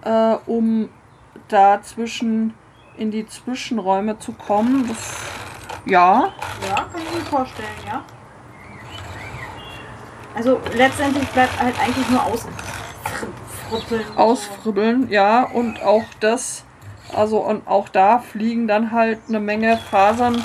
[0.05, 0.88] äh, um
[1.49, 2.55] da zwischen
[2.97, 4.87] in die Zwischenräume zu kommen.
[4.87, 5.25] Das,
[5.85, 6.33] ja,
[6.68, 8.05] Ja, kann ich mir vorstellen, ja.
[10.35, 14.05] Also letztendlich bleibt halt eigentlich nur ausfrutteln.
[14.16, 16.64] ausfribbeln, ja, und auch das,
[17.12, 20.44] also und auch da fliegen dann halt eine Menge Fasern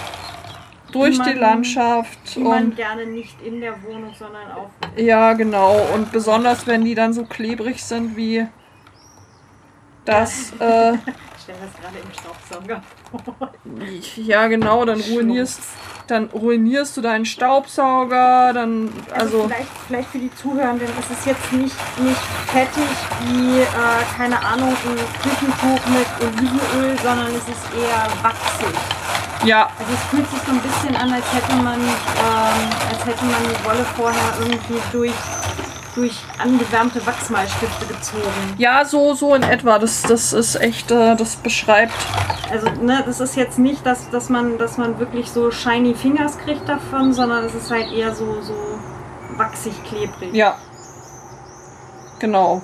[0.92, 4.70] durch Die die man- Landschaft Die man und gerne nicht in der Wohnung, sondern auf.
[4.96, 8.48] ja, genau, und besonders wenn die dann so klebrig sind wie
[10.06, 10.94] das, äh,
[11.38, 13.52] Ich stelle das gerade im Staubsauger vor.
[14.16, 15.62] ja genau, dann ruinierst,
[16.12, 21.26] dann ruinierst du deinen Staubsauger, dann, Also, also vielleicht, vielleicht für die Zuhörenden ist es
[21.26, 22.90] jetzt nicht, nicht fettig
[23.28, 23.66] wie, äh,
[24.18, 28.76] keine Ahnung, ein Küchentuch mit Olivenöl, sondern es ist eher wachsig.
[29.46, 33.26] ja, Also es fühlt sich so ein bisschen an, als hätte man, ähm, als hätte
[33.26, 35.14] man die Wolle vorher irgendwie durch,
[35.96, 38.56] durch angewärmte Wachsmalstifte gezogen.
[38.58, 39.80] Ja, so, so in etwa.
[39.80, 41.94] Das, das ist echt, äh, das beschreibt.
[42.52, 46.38] Also ne, das ist jetzt nicht, dass, dass, man, dass man wirklich so shiny Fingers
[46.38, 48.56] kriegt davon, sondern es ist halt eher so, so
[49.38, 50.34] wachsig klebrig.
[50.34, 50.56] Ja.
[52.20, 52.62] Genau.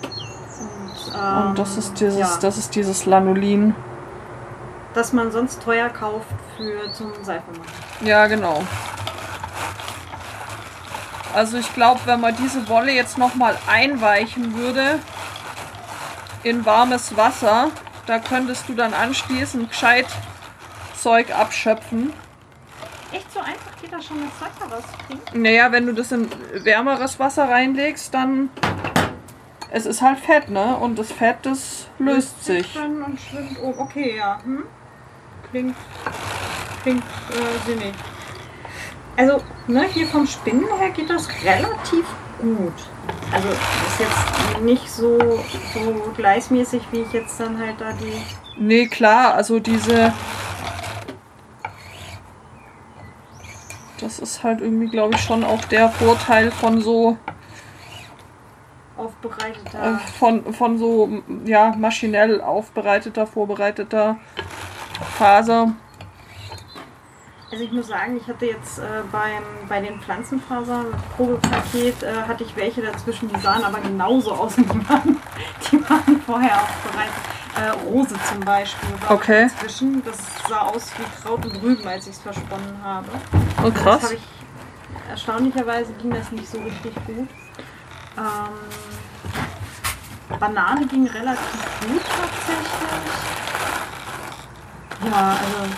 [0.00, 3.74] Und, ähm, Und das ist dieses, ja, das ist dieses Lanolin.
[4.94, 8.06] das man sonst teuer kauft für zum Seife machen.
[8.06, 8.62] Ja, genau.
[11.34, 15.00] Also ich glaube, wenn man diese Wolle jetzt nochmal einweichen würde
[16.44, 17.72] in warmes Wasser,
[18.06, 20.06] da könntest du dann anschließend gescheit
[20.96, 22.12] Zeug abschöpfen.
[23.12, 25.42] Echt so einfach geht das schon, das Zeug da rauszukriegen?
[25.42, 26.30] Naja, wenn du das in
[26.64, 28.50] wärmeres Wasser reinlegst, dann.
[29.70, 30.76] Es ist halt Fett, ne?
[30.76, 32.72] Und das Fett, das löst sich.
[32.74, 33.76] Dann und schwimmt um.
[33.76, 34.40] Okay, ja.
[34.44, 34.64] Hm?
[35.50, 35.76] Klingt,
[36.82, 37.94] klingt äh, sinnig.
[39.16, 42.04] Also, ne, hier vom Spinnen her geht das relativ
[42.40, 42.72] gut.
[43.32, 45.18] Also, ist jetzt nicht so,
[45.72, 48.12] so gleichmäßig, wie ich jetzt dann halt da die.
[48.58, 50.12] Nee, klar, also diese.
[54.00, 57.16] Das ist halt irgendwie, glaube ich, schon auch der Vorteil von so.
[58.96, 59.94] aufbereiteter.
[59.94, 64.16] Äh, von, von so, ja, maschinell aufbereiteter, vorbereiteter
[65.16, 65.72] Faser.
[67.54, 72.56] Also ich muss sagen, ich hatte jetzt äh, beim, bei den Pflanzenfaser-Probepaket äh, hatte ich
[72.56, 75.20] welche dazwischen, die sahen aber genauso aus, die waren,
[75.70, 77.14] die waren vorher aufbereitet.
[77.56, 79.48] Äh, Rose zum Beispiel war Okay.
[79.54, 80.02] dazwischen.
[80.04, 80.16] Das
[80.48, 83.06] sah aus wie Kraut und Rüben, als ich es versponnen habe.
[83.62, 84.02] Oh, Das krass.
[84.02, 84.22] habe ich,
[85.08, 87.28] erstaunlicherweise ging das nicht so richtig gut.
[88.18, 88.58] Ähm,
[90.40, 92.72] Banane ging relativ gut tatsächlich.
[95.08, 95.70] Ja, also,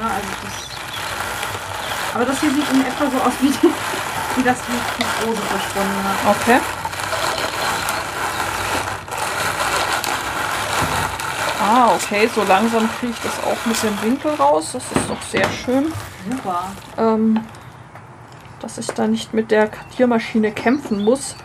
[0.00, 0.73] ja, also das.
[2.14, 5.42] Aber das hier sieht in etwa so aus wie, die, wie das die, die Rose
[5.42, 6.36] versponnen hat.
[6.36, 6.60] Okay.
[11.60, 14.70] Ah, okay, so langsam kriege ich das auch mit dem Winkel raus.
[14.72, 15.92] Das ist doch sehr schön.
[16.30, 16.72] Super.
[16.98, 17.40] ähm,
[18.60, 21.36] dass ich da nicht mit der Kartiermaschine kämpfen muss,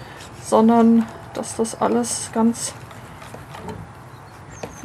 [0.42, 2.74] sondern dass das alles ganz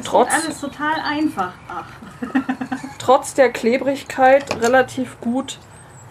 [0.03, 1.53] trotz, Alles total einfach.
[1.69, 1.85] Ach,
[2.97, 5.59] trotz der Klebrigkeit relativ gut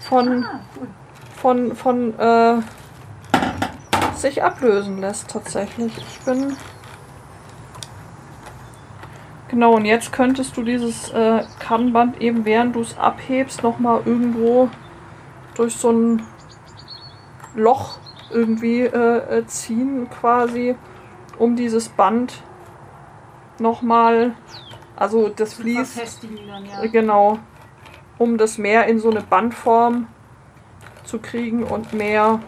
[0.04, 0.88] von, ah, cool.
[1.36, 2.60] von, von äh,
[4.14, 5.96] sich ablösen lässt tatsächlich.
[5.96, 6.56] Ich bin.
[9.48, 14.68] Genau, und jetzt könntest du dieses äh, Kannband eben, während du es abhebst, nochmal irgendwo
[15.54, 16.22] durch so ein
[17.54, 17.98] Loch
[18.30, 20.74] irgendwie äh, äh, ziehen, quasi,
[21.38, 22.42] um dieses Band
[23.58, 24.34] nochmal,
[24.96, 26.86] also das Vlies, Dann, ja.
[26.86, 27.38] genau,
[28.18, 30.06] um das mehr in so eine Bandform
[31.04, 32.40] zu kriegen und mehr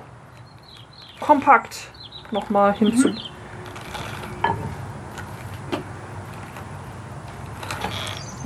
[1.21, 1.89] kompakt
[2.31, 3.11] nochmal hinzu.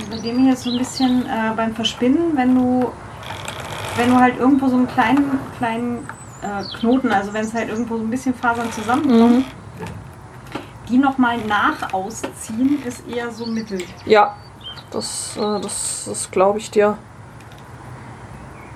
[0.09, 2.91] Bei dem hier ist so ein bisschen äh, beim Verspinnen, wenn du,
[3.95, 6.07] wenn du halt irgendwo so einen kleinen, kleinen
[6.41, 9.45] äh, Knoten, also wenn es halt irgendwo so ein bisschen Fasern zusammenkommen, Mhm.
[10.89, 13.81] die nochmal nach ausziehen, ist eher so mittel.
[14.05, 14.35] Ja,
[14.91, 16.97] das, äh, das, das glaube ich dir.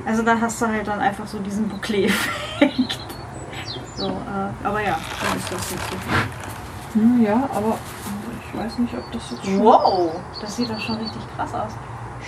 [0.06, 3.00] Also dann hast du halt dann einfach so diesen Bouclé-Effekt.
[3.98, 5.96] So, äh, aber ja, dann ist das jetzt so.
[7.00, 7.78] Hm, ja, aber
[8.46, 11.72] ich weiß nicht, ob das jetzt schon, Wow, das sieht doch schon richtig krass aus.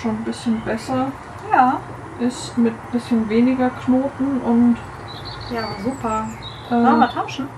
[0.02, 1.08] schon ein bisschen besser
[1.54, 1.82] Ja,
[2.22, 4.78] ist mit ein bisschen weniger Knoten und
[5.54, 6.30] ja, super.
[6.68, 7.50] äh, Sollen wir mal tauschen?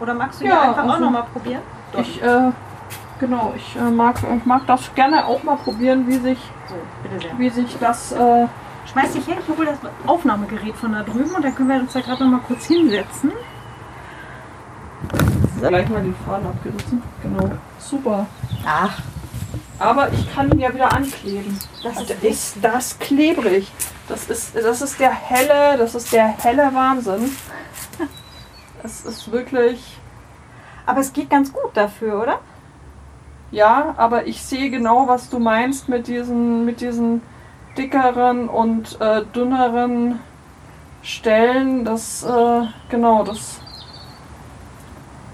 [0.00, 1.62] Oder magst du Ja, einfach auch also- nochmal probieren?
[1.96, 2.50] ich äh,
[3.20, 7.20] genau, ich äh, mag, ich mag das gerne auch mal probieren, wie sich, So, bitte
[7.26, 7.38] sehr.
[7.38, 8.46] wie sich das äh,
[8.90, 11.92] Schmeiß dich her, ich hole das Aufnahmegerät von da drüben und dann können wir uns
[11.92, 13.32] da gerade noch mal kurz hinsetzen.
[15.60, 17.02] gleich mal den Faden abgerissen.
[17.22, 17.50] Genau.
[17.78, 18.26] Super.
[18.66, 18.98] Ach,
[19.78, 21.58] Aber ich kann ihn ja wieder ankleben.
[21.82, 23.72] das Und ist ist das klebrig.
[24.08, 27.30] Das ist, das ist der helle, das ist der helle Wahnsinn.
[28.82, 29.98] Es ist wirklich,
[30.84, 32.40] Aber es geht ganz gut dafür, oder?
[33.50, 37.22] ja, aber ich sehe genau, was du meinst mit diesen, mit diesen
[37.76, 40.20] dickeren und äh, dünneren
[41.02, 41.84] Stellen.
[41.84, 43.60] Das, äh, genau, das,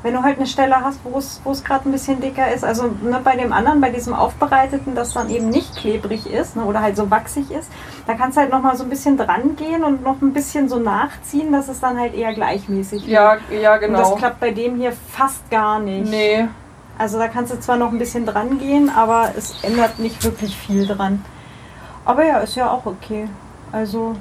[0.03, 3.21] Wenn du halt eine Stelle hast, wo es gerade ein bisschen dicker ist, also ne,
[3.23, 6.97] bei dem anderen, bei diesem aufbereiteten, das dann eben nicht klebrig ist ne, oder halt
[6.97, 7.71] so wachsig ist,
[8.07, 10.71] da kannst du halt noch mal so ein bisschen dran gehen und noch ein bisschen
[10.71, 13.13] so nachziehen, dass es dann halt eher gleichmäßig wird.
[13.13, 14.15] ja, ja, Und das genau.
[14.17, 16.11] klappt bei dem hier fast gar nicht.
[16.11, 16.49] Nee,
[16.97, 20.57] Also da kannst du zwar noch ein bisschen dran gehen, aber es ändert nicht wirklich
[20.57, 21.23] viel dran.
[22.05, 23.29] Aber ja, ist ja auch okay.
[23.73, 24.17] Also,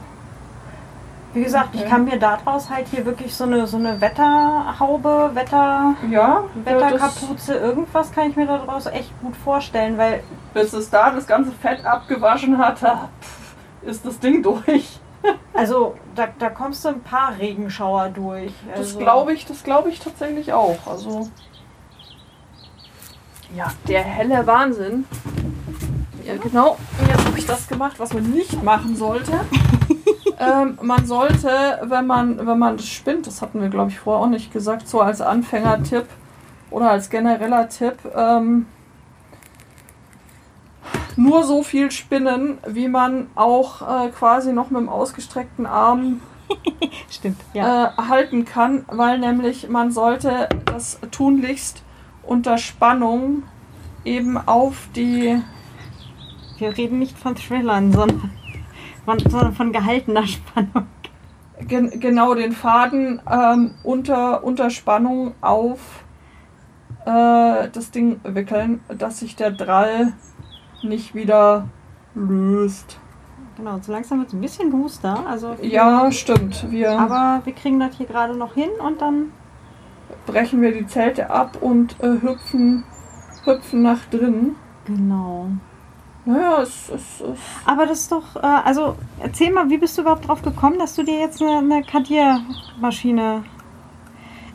[1.33, 1.89] wie gesagt, ich Okay.
[1.89, 7.55] kann mir daraus halt hier wirklich so eine, so eine Wetterhaube, Wetter, ja, das, Wetterkapuze,
[7.55, 11.85] irgendwas kann ich mir daraus echt gut vorstellen, weil bis es da das ganze Fett
[11.85, 12.79] abgewaschen hat,
[13.81, 14.99] ist das Ding durch.
[15.53, 18.53] also da, da kommst du ein paar Regenschauer durch.
[18.69, 20.77] Das Also, glaube ich, das glaube ich tatsächlich auch.
[20.85, 21.27] Also
[23.55, 25.05] ja, der helle Wahnsinn.
[26.29, 26.77] Ja, genau.
[26.99, 29.31] Und Jetzt habe ich das gemacht, was man nicht machen sollte.
[30.39, 34.25] ähm, man sollte, wenn man, wenn man das spinnt, das hatten wir glaube ich vorher
[34.25, 36.05] auch nicht gesagt, so als Anfängertipp
[36.69, 38.67] oder als genereller Tipp, ähm,
[41.15, 46.21] nur so viel spinnen, wie man auch äh, quasi noch mit dem ausgestreckten Arm
[47.09, 47.85] Stimmt, ja.
[47.85, 51.81] äh, halten kann, weil nämlich man sollte das tunlichst
[52.21, 53.43] unter Spannung
[54.05, 55.41] eben auf die
[56.59, 58.31] Wir reden nicht von Thrillern, sondern
[59.05, 60.87] von, sondern von gehaltener Spannung.
[61.67, 66.03] gen genau den Faden ähm, unter, unter Spannung auf
[67.05, 70.13] äh, das Ding wickeln, dass sich der Drall
[70.83, 71.67] nicht wieder
[72.15, 72.99] löst.
[73.57, 75.25] Genau, so langsam wird es ein bisschen duster.
[75.27, 76.71] Also Ja, stimmt.
[76.71, 79.31] Wir Aber wir kriegen das hier gerade noch hin und dann.
[80.25, 82.83] brechen wir die Zelte ab und äh, hüpfen,
[83.43, 84.55] hüpfen nach drinnen.
[84.85, 85.49] Genau.
[86.29, 88.35] Naja, es, es, es Aber das ist doch.
[88.35, 91.57] Äh, also erzähl mal, wie bist du überhaupt drauf gekommen, dass du dir jetzt eine,
[91.57, 93.43] eine Cartier-Maschine.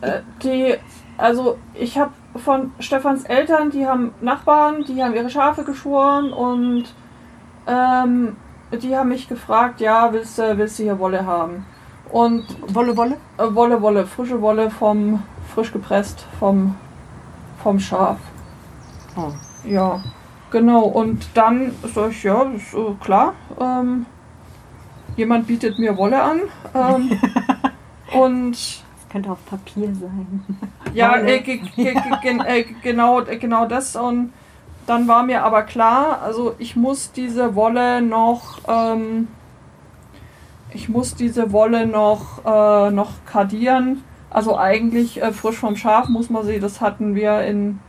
[0.00, 0.76] Äh, die,
[1.18, 6.84] also ich habe von Stefans Eltern, die haben Nachbarn, die haben ihre Schafe geschoren und
[7.66, 8.36] ähm,
[8.70, 11.66] die haben mich gefragt, ja, willst du, willst du hier Wolle haben?
[12.12, 13.16] Und Wolle, Wolle?
[13.38, 16.76] äh, Wolle, Wolle, frische Wolle vom, frisch gepresst vom,
[17.64, 18.18] vom Schaf.
[19.16, 19.32] Oh.
[19.64, 20.00] Ja,
[20.54, 20.84] genau.
[20.84, 23.34] Und dann sag ich, ja, ist äh, klar.
[23.60, 24.06] Ähm,
[25.16, 26.40] jemand bietet mir Wolle an.
[26.74, 27.20] Ähm,
[28.18, 30.44] und Das könnte auf Papier sein.
[30.94, 33.96] ja, äh, äh, genau, äh, genau das.
[33.96, 34.32] Und
[34.86, 39.28] dann war mir aber klar, also ich muss diese Wolle noch, ähm,
[40.72, 44.04] ich muss diese Wolle noch, äh, noch kardieren.
[44.30, 47.80] Also eigentlich äh, frisch vom Schaf muss man sie, das hatten wir in,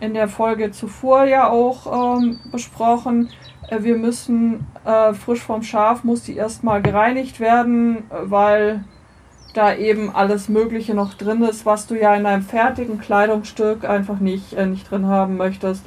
[0.00, 3.30] in der Folge zuvor ja auch ähm, besprochen.
[3.68, 8.84] Äh, wir müssen äh, frisch vom Schaf, muss die erstmal gereinigt werden, weil
[9.54, 14.20] da eben alles Mögliche noch drin ist, was du ja in einem fertigen Kleidungsstück einfach
[14.20, 15.84] nicht, äh, nicht drin haben möchtest.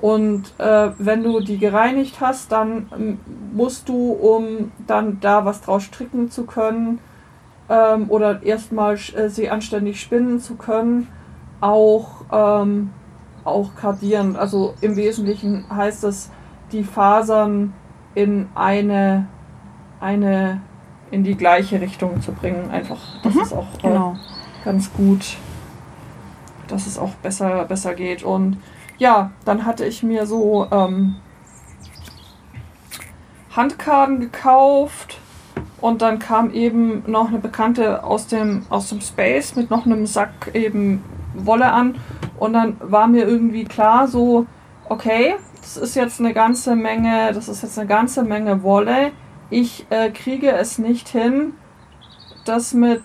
[0.00, 3.18] Und äh, wenn du die gereinigt hast, dann ähm,
[3.54, 6.98] musst du, um dann da was draus stricken zu können
[7.68, 11.08] ähm, oder erstmal äh, sie anständig spinnen zu können,
[11.60, 12.90] auch, ähm,
[13.46, 14.36] auch kardieren.
[14.36, 16.30] Also im Wesentlichen heißt es,
[16.72, 17.72] die Fasern
[18.14, 19.26] in eine,
[20.00, 20.60] eine
[21.10, 22.70] in die gleiche Richtung zu bringen.
[22.70, 24.16] Einfach, dass mhm, es auch äh, genau.
[24.64, 25.36] ganz gut,
[26.68, 28.22] dass es auch besser, besser geht.
[28.22, 28.58] Und
[28.98, 31.16] ja, dann hatte ich mir so ähm,
[33.54, 35.18] Handkarten gekauft
[35.80, 40.06] und dann kam eben noch eine Bekannte aus dem, aus dem Space mit noch einem
[40.06, 41.04] Sack eben
[41.44, 41.96] Wolle an
[42.38, 44.46] und dann war mir irgendwie klar so,
[44.88, 49.12] okay, das ist jetzt eine ganze Menge, das ist jetzt eine ganze Menge Wolle.
[49.50, 51.54] Ich äh, kriege es nicht hin,
[52.44, 53.02] das mit,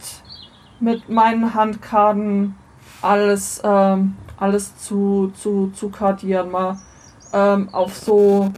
[0.79, 2.55] mit meinen Handkarten
[3.01, 6.51] alles ähm, alles zu, zu, zu kartieren.
[6.51, 6.77] Mal
[7.31, 8.51] ähm, auf so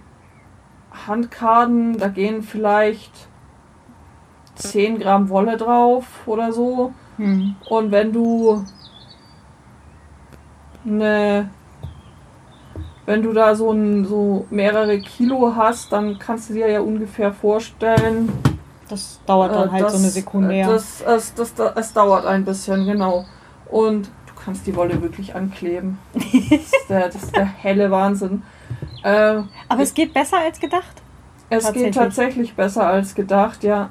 [1.06, 3.12] Handkarten, da gehen vielleicht
[4.56, 6.94] 10 Gramm Wolle drauf oder so.
[7.18, 7.56] Hm.
[7.70, 8.64] Und wenn du
[10.86, 11.50] eine
[13.06, 17.34] wenn du da so, ein, so mehrere Kilo hast, dann kannst du dir ja ungefähr
[17.34, 18.32] vorstellen.
[18.88, 20.62] Das dauert dann äh, halt das, so eine Sekunde.
[20.62, 23.26] Das, das, das, das, es dauert ein bisschen, genau.
[23.70, 24.10] Und
[24.44, 26.00] kannst die Wolle wirklich ankleben.
[26.14, 28.44] Das ist der, das ist der helle Wahnsinn.
[29.04, 31.02] Äh, Aber es geht besser als gedacht.
[31.50, 33.90] Es geht tatsächlich besser als gedacht, ja.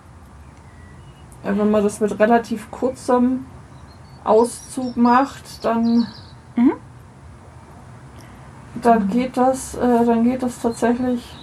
[1.43, 3.47] Wenn man das mit relativ kurzem
[4.25, 6.07] Auszug macht, dann,
[6.57, 6.73] mhm.
[8.83, 11.37] dann geht das, äh, dann geht das tatsächlich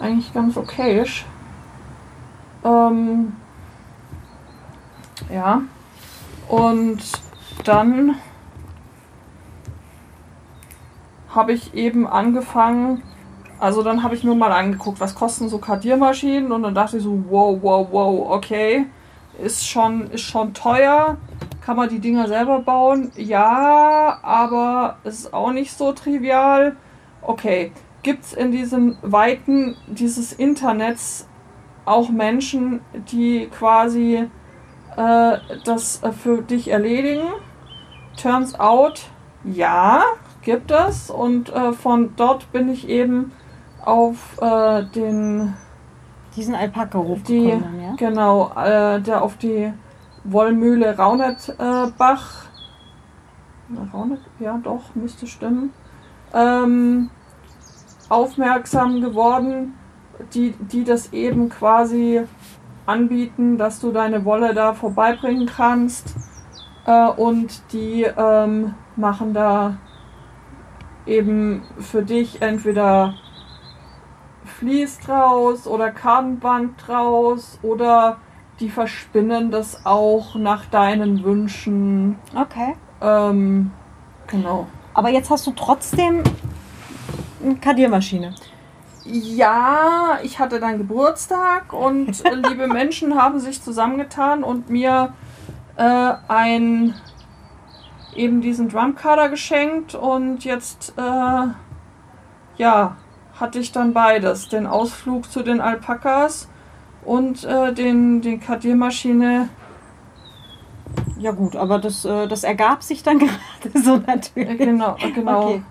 [0.00, 1.26] eigentlich ganz okayisch.
[2.64, 3.32] Ähm,
[5.32, 5.62] ja.
[6.48, 6.98] Und
[7.64, 8.16] dann
[11.34, 13.02] habe ich eben angefangen,
[13.60, 17.02] also dann habe ich mir mal angeguckt, was kosten so Kardiermaschinen und dann dachte ich
[17.02, 18.86] so, wow, wow, wow, okay,
[19.42, 21.16] ist schon, ist schon teuer.
[21.68, 23.12] Kann man die Dinger selber bauen?
[23.14, 26.76] Ja, aber es ist auch nicht so trivial.
[27.20, 31.28] Okay, gibt es in diesem Weiten dieses Internets
[31.84, 32.80] auch Menschen,
[33.12, 34.30] die quasi
[34.96, 37.28] äh, das für dich erledigen?
[38.16, 39.02] Turns out,
[39.44, 40.04] ja,
[40.40, 41.10] gibt es.
[41.10, 43.32] Und äh, von dort bin ich eben
[43.84, 45.52] auf äh, den.
[46.34, 47.60] Diesen Alpaka-Ruf die, ja?
[47.98, 49.70] Genau, äh, der auf die
[50.24, 52.44] Wollmühle Raunetbach.
[53.70, 55.72] Äh, Raunet, ja doch, müsste stimmen.
[56.32, 57.10] Ähm,
[58.08, 59.74] aufmerksam geworden,
[60.34, 62.22] die, die das eben quasi
[62.86, 66.14] anbieten, dass du deine Wolle da vorbeibringen kannst
[66.86, 69.76] äh, und die ähm, machen da
[71.06, 73.14] eben für dich entweder
[74.44, 78.18] Vlies draus oder Kartenband draus oder
[78.60, 82.18] die verspinnen das auch nach deinen Wünschen.
[82.34, 82.74] Okay.
[83.00, 83.70] Ähm,
[84.26, 84.66] genau.
[84.94, 86.22] Aber jetzt hast du trotzdem
[87.44, 88.34] eine Kadiermaschine.
[89.04, 95.14] Ja, ich hatte dann Geburtstag und liebe Menschen haben sich zusammengetan und mir
[95.76, 96.94] äh, ein
[98.14, 101.46] eben diesen Drumkader geschenkt und jetzt äh,
[102.56, 102.96] ja
[103.38, 106.48] hatte ich dann beides den Ausflug zu den Alpakas
[107.08, 109.48] und äh, den den Kadiermaschine
[111.18, 115.62] ja gut aber das äh, das ergab sich dann gerade so natürlich genau genau okay.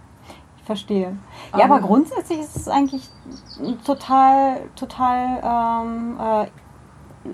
[0.57, 1.01] ich verstehe
[1.57, 3.07] ja aber, aber grundsätzlich ist es eigentlich
[3.85, 6.47] total total ähm, äh,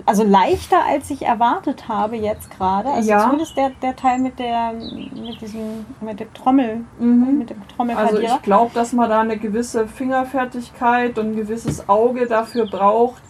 [0.06, 2.88] also leichter als ich erwartet habe jetzt gerade.
[2.88, 3.20] Also ja.
[3.20, 7.38] zumindest der, der Teil mit der mit diesem mit der Trommel mhm.
[7.38, 7.62] mit dem
[7.96, 13.22] Also ich glaube, dass man da eine gewisse Fingerfertigkeit und ein gewisses Auge dafür braucht,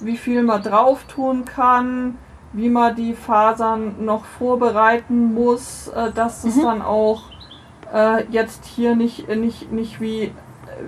[0.00, 2.18] wie viel man drauf tun kann,
[2.52, 6.62] wie man die Fasern noch vorbereiten muss, äh, dass es mhm.
[6.62, 7.22] dann auch
[7.92, 10.32] äh, jetzt hier nicht nicht nicht wie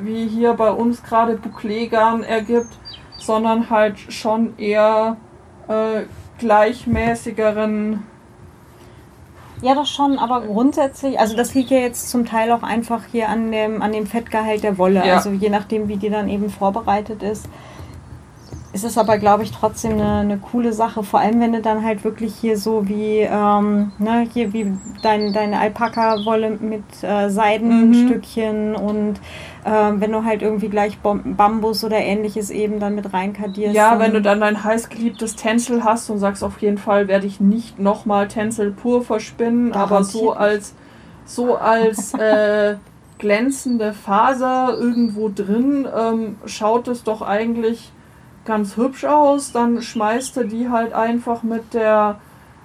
[0.01, 2.79] wie hier bei uns gerade Bouclé-Garn ergibt,
[3.19, 5.17] sondern halt schon eher
[5.69, 6.03] äh,
[6.39, 8.05] gleichmäßigeren.
[9.63, 13.29] Ja, das schon, aber grundsätzlich, also das liegt ja jetzt zum Teil auch einfach hier
[13.29, 15.17] an dem, an dem Fettgehalt der Wolle, ja.
[15.17, 17.47] also je nachdem, wie die dann eben vorbereitet ist.
[18.73, 21.03] Ist es aber, glaube ich, trotzdem eine, eine, coole Sache.
[21.03, 25.33] Vor allem, wenn du dann halt wirklich hier so wie, ähm, ne, hier wie dein,
[25.33, 28.77] deine Alpaka-Wolle mit äh, Seidenstückchen mhm.
[28.77, 29.15] und
[29.65, 33.75] äh, wenn du halt irgendwie gleich Bambus oder ähnliches eben dann mit reinkadierst.
[33.75, 37.41] Ja, wenn du dann dein heißgeliebtes Tencel hast und sagst, auf jeden Fall werde ich
[37.41, 40.75] nicht nochmal Tencel pur verspinnen, aber so als,
[41.25, 42.77] so als äh,
[43.19, 47.91] glänzende Faser irgendwo drin ähm, schaut es doch eigentlich
[48.45, 49.53] ganz hübsch aus.
[49.53, 52.19] Dann schmeißt du die halt einfach mit der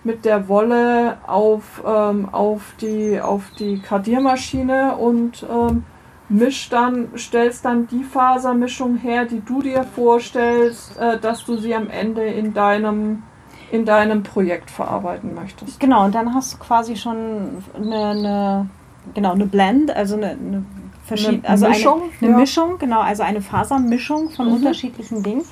[0.03, 5.83] mit der Wolle auf, ähm, auf die auf die Kardiermaschine und ähm,
[6.29, 11.75] misch dann, stellst dann die Fasermischung her, die du dir vorstellst, äh, dass du sie
[11.75, 13.23] am Ende in deinem
[13.71, 15.79] in deinem Projekt verarbeiten möchtest.
[15.79, 18.69] Genau, und dann hast du quasi schon eine, eine
[19.15, 20.63] genau eine Blend, also eine, eine
[21.05, 22.37] verschiedene, also Mischung, eine, eine ja.
[22.37, 24.53] Mischung, genau, also eine Fasermischung von mhm.
[24.55, 25.43] unterschiedlichen Dingen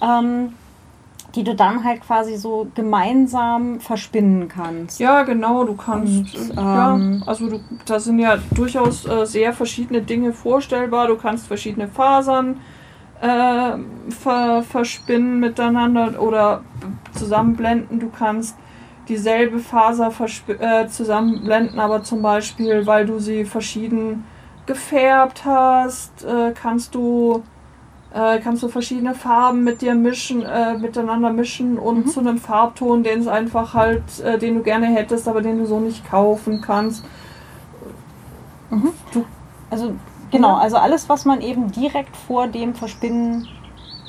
[0.00, 0.52] ähm,
[1.34, 4.98] die du dann halt quasi so gemeinsam verspinnen kannst.
[4.98, 9.52] Ja, genau, du kannst, Und, ja, ähm, also du, da sind ja durchaus äh, sehr
[9.52, 11.06] verschiedene Dinge vorstellbar.
[11.06, 12.56] Du kannst verschiedene Fasern
[13.20, 13.72] äh,
[14.08, 16.62] ver, verspinnen miteinander oder
[17.14, 18.00] zusammenblenden.
[18.00, 18.56] Du kannst
[19.08, 20.10] dieselbe Faser
[20.48, 24.24] äh, zusammenblenden, aber zum Beispiel, weil du sie verschieden
[24.66, 27.42] gefärbt hast, äh, kannst du
[28.12, 32.10] äh, kannst du verschiedene Farben mit dir mischen, äh, miteinander mischen und mhm.
[32.10, 35.66] zu einem Farbton, den es einfach halt, äh, den du gerne hättest, aber den du
[35.66, 37.04] so nicht kaufen kannst.
[38.70, 38.92] Mhm.
[39.12, 39.24] Du,
[39.70, 39.94] also
[40.30, 43.46] genau, also alles, was man eben direkt vor dem Verspinnen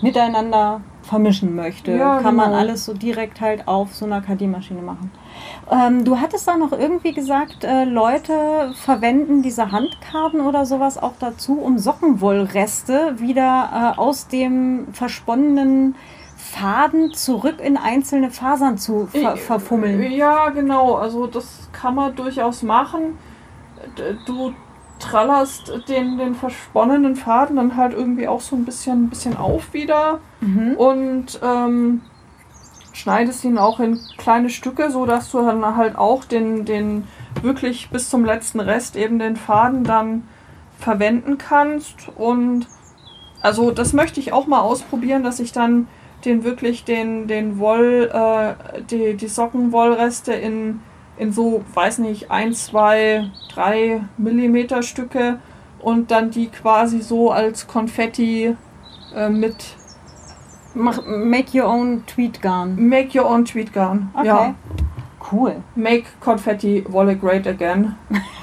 [0.02, 0.82] miteinander
[1.12, 2.48] vermischen möchte, ja, kann genau.
[2.48, 5.12] man alles so direkt halt auf so einer KD-Maschine machen.
[5.70, 11.16] Ähm, du hattest da noch irgendwie gesagt, äh, Leute verwenden diese Handkarten oder sowas auch
[11.20, 15.96] dazu, um Sockenwollreste wieder äh, aus dem versponnenen
[16.38, 20.14] Faden zurück in einzelne Fasern zu ver verfummeln.
[20.14, 20.96] Ja, genau.
[20.96, 23.18] Also das kann man durchaus machen.
[24.26, 24.54] Du
[25.02, 30.20] trallerst den, den versponnenen Faden dann halt irgendwie auch so ein bisschen, bisschen auf wieder
[30.40, 30.76] mhm.
[30.78, 32.02] und ähm,
[32.94, 37.08] schneidest ihn auch in kleine Stücke, so dass du dann halt auch den, den
[37.42, 40.28] wirklich bis zum letzten Rest eben den Faden dann
[40.78, 42.10] verwenden kannst.
[42.16, 42.68] Und
[43.42, 45.88] also das möchte ich auch mal ausprobieren, dass ich dann
[46.26, 50.82] den wirklich den, den Woll, äh, die, die Sockenwollreste in,
[51.18, 55.40] in so, weiß nicht, 1, 2, 3 Millimeter Stücke
[55.80, 58.56] und dann die quasi so als Konfetti
[59.16, 59.76] äh, mit
[60.74, 62.76] Mach, make your own tweet gun.
[62.78, 64.10] Make your own tweet gun.
[64.14, 64.26] Okay.
[64.26, 64.56] Ja.
[65.32, 65.62] Cool.
[65.76, 67.98] Make Confetti Wolle great again.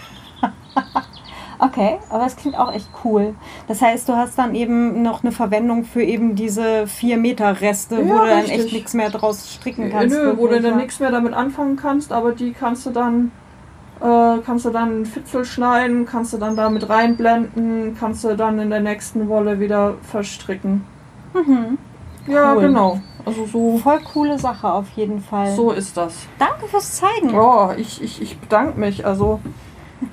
[1.58, 3.34] okay, aber es klingt auch echt cool.
[3.66, 7.96] Das heißt, du hast dann eben noch eine Verwendung für eben diese 4 Meter Reste,
[7.96, 10.16] ja, wo du dann echt nichts mehr draus stricken kannst.
[10.16, 13.30] Nö, wo du dann nichts mehr damit anfangen kannst, aber die kannst du dann
[14.00, 18.58] äh, kannst du dann einen Fitzel schneiden, kannst du dann damit reinblenden, kannst du dann
[18.58, 20.84] in der nächsten Wolle wieder verstricken.
[21.34, 21.78] Mhm.
[22.28, 22.62] Ja, cool.
[22.62, 23.00] genau.
[23.24, 23.78] Also so.
[23.78, 25.54] Voll coole Sache auf jeden Fall.
[25.54, 26.14] So ist das.
[26.38, 27.34] Danke fürs Zeigen.
[27.34, 29.04] Oh, ich, ich, ich bedanke mich.
[29.04, 29.40] Also,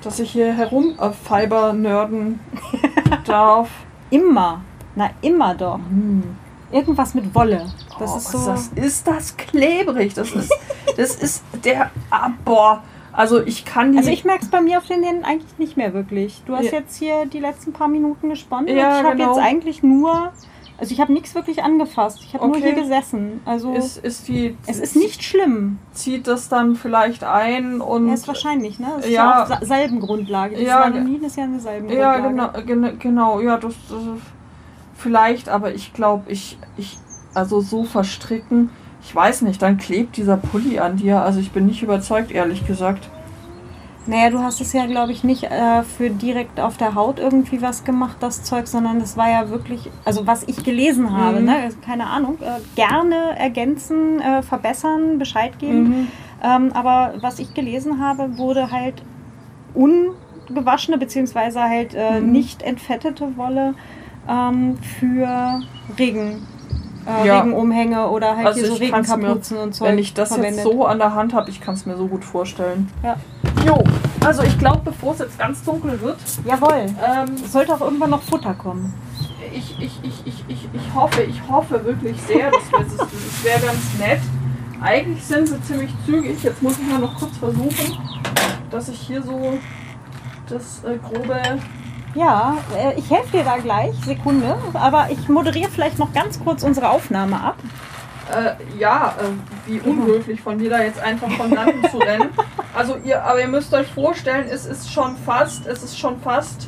[0.02, 2.40] dass ich hier herum auf Fiber nörden
[3.24, 3.70] darf.
[4.10, 4.62] Immer.
[4.94, 5.78] Na, immer doch.
[5.78, 6.22] Mm.
[6.70, 7.66] Irgendwas mit Wolle.
[7.98, 8.46] Das oh, ist so.
[8.46, 10.14] Das ist das klebrig.
[10.14, 10.52] Das ist,
[10.96, 11.90] das ist der.
[12.10, 12.82] Ah, boah.
[13.12, 13.98] Also ich kann die.
[13.98, 16.42] Also ich merke es bei mir auf den Händen eigentlich nicht mehr wirklich.
[16.46, 16.80] Du hast ja.
[16.80, 18.68] jetzt hier die letzten paar Minuten gesponnen.
[18.68, 19.36] Ja, ich habe genau.
[19.36, 20.32] jetzt eigentlich nur
[20.78, 22.20] also ich habe nichts wirklich angefasst.
[22.22, 22.58] Ich habe okay.
[22.58, 23.40] nur hier gesessen.
[23.44, 25.78] Also ist, ist die, es ist nicht schlimm.
[25.92, 28.08] Zieht das dann vielleicht ein und.
[28.08, 28.88] Ja, ist wahrscheinlich, ne?
[28.96, 30.56] Das ist ja, ja auf Salbengrundlage.
[30.56, 32.34] Das ja, Vanamin ist ja eine Salbengrundlage.
[32.34, 34.00] Ja, genau, genau, ja, das, das
[34.96, 36.98] vielleicht, aber ich glaube, ich, ich,
[37.34, 38.70] also so verstricken,
[39.02, 41.22] ich weiß nicht, dann klebt dieser Pulli an dir.
[41.22, 43.08] Also ich bin nicht überzeugt, ehrlich gesagt.
[44.06, 47.60] Naja, du hast es ja, glaube ich, nicht äh, für direkt auf der Haut irgendwie
[47.60, 51.46] was gemacht, das Zeug, sondern das war ja wirklich, also was ich gelesen habe, mhm.
[51.46, 51.56] ne?
[51.64, 55.88] Also keine Ahnung, äh, gerne ergänzen, äh, verbessern, Bescheid geben.
[55.88, 56.08] Mhm.
[56.42, 59.02] Ähm, aber was ich gelesen habe, wurde halt
[59.74, 62.30] ungewaschene beziehungsweise halt äh, mhm.
[62.30, 63.74] nicht entfettete Wolle
[64.28, 65.60] ähm, für
[65.98, 66.46] Regen
[67.06, 67.40] äh, ja.
[67.40, 69.84] Regenumhänge oder halt also hier so Regenkapuzen mir, und so.
[69.84, 70.64] Wenn ich das verwendet.
[70.64, 72.90] jetzt so an der Hand habe, ich kann es mir so gut vorstellen.
[73.02, 73.16] Ja.
[73.64, 73.82] Jo,
[74.26, 76.18] also ich glaube, bevor es jetzt ganz dunkel wird.
[76.44, 76.86] Jawohl.
[76.86, 78.92] Ähm, sollte auch irgendwann noch Futter kommen.
[79.54, 83.98] Ich, ich, ich, ich, ich, ich hoffe, ich hoffe wirklich sehr, das wäre wär ganz
[83.98, 84.20] nett.
[84.82, 86.42] Eigentlich sind sie ziemlich zügig.
[86.42, 87.98] Jetzt muss ich mal noch kurz versuchen,
[88.68, 89.58] dass ich hier so
[90.48, 91.40] das äh, grobe
[92.14, 94.56] Ja, äh, ich helfe dir da gleich, Sekunde.
[94.74, 97.56] Aber ich moderiere vielleicht noch ganz kurz unsere Aufnahme ab.
[98.34, 102.30] Äh, ja, äh, wie unhöflich von dir da jetzt einfach von Landen zu rennen.
[102.74, 106.66] Also ihr, aber ihr müsst euch vorstellen, es ist schon fast, es ist schon fast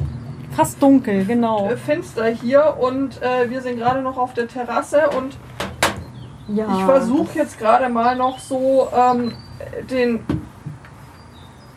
[0.56, 1.68] Fast dunkel, genau.
[1.68, 5.36] äh, finster hier und äh, wir sind gerade noch auf der Terrasse und
[6.48, 6.66] Ja.
[6.78, 9.32] ich versuche jetzt gerade mal noch so ähm,
[9.90, 10.20] den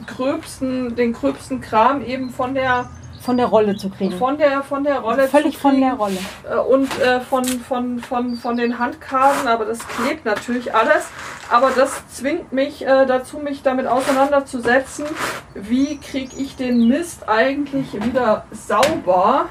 [0.07, 2.89] gröbsten, den gröbsten Kram eben von der
[3.21, 4.17] Von der Rolle zu kriegen.
[4.17, 6.17] von der von der Rolle Völlig zu von der Rolle.
[6.49, 11.07] Äh, und äh, von, von, von, von den Handkarten, aber das klebt natürlich alles.
[11.49, 15.05] Aber das zwingt mich äh, dazu, mich damit auseinanderzusetzen,
[15.53, 19.45] wie kriege ich den Mist eigentlich wieder sauber.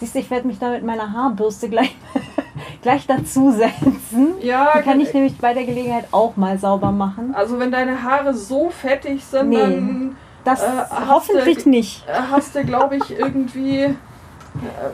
[0.00, 1.94] Siehst du, ich werde mich da mit meiner Haarbürste gleich,
[2.82, 4.34] gleich dazu setzen.
[4.40, 7.34] Ja, Die kann ich nämlich bei der Gelegenheit auch mal sauber machen.
[7.34, 9.58] also wenn deine Haare so fettig sind, Nee.
[9.58, 10.16] dann
[10.48, 10.66] Das Äh,
[11.08, 12.04] hoffentlich du- nicht.
[12.08, 13.82] äh, hast du, glaube ich, irgendwie...
[13.84, 13.94] äh,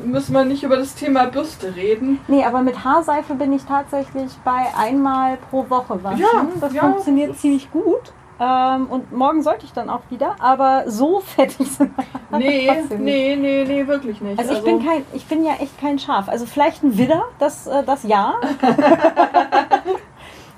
[0.05, 2.18] Müssen wir nicht über das Thema Bürste reden.
[2.28, 6.20] Nee, aber mit Haarseife bin ich tatsächlich bei einmal pro Woche waschen.
[6.20, 6.80] Ja, das ja.
[6.82, 8.12] funktioniert ziemlich gut.
[8.40, 13.36] Ähm, und morgen sollte ich dann auch wieder, aber so fettig sind Haare Nee, nee,
[13.36, 14.40] nee, nee, wirklich nicht.
[14.40, 16.28] Also ich bin kein, ich bin ja echt kein Schaf.
[16.28, 18.34] Also vielleicht ein Widder, das, äh, das ja.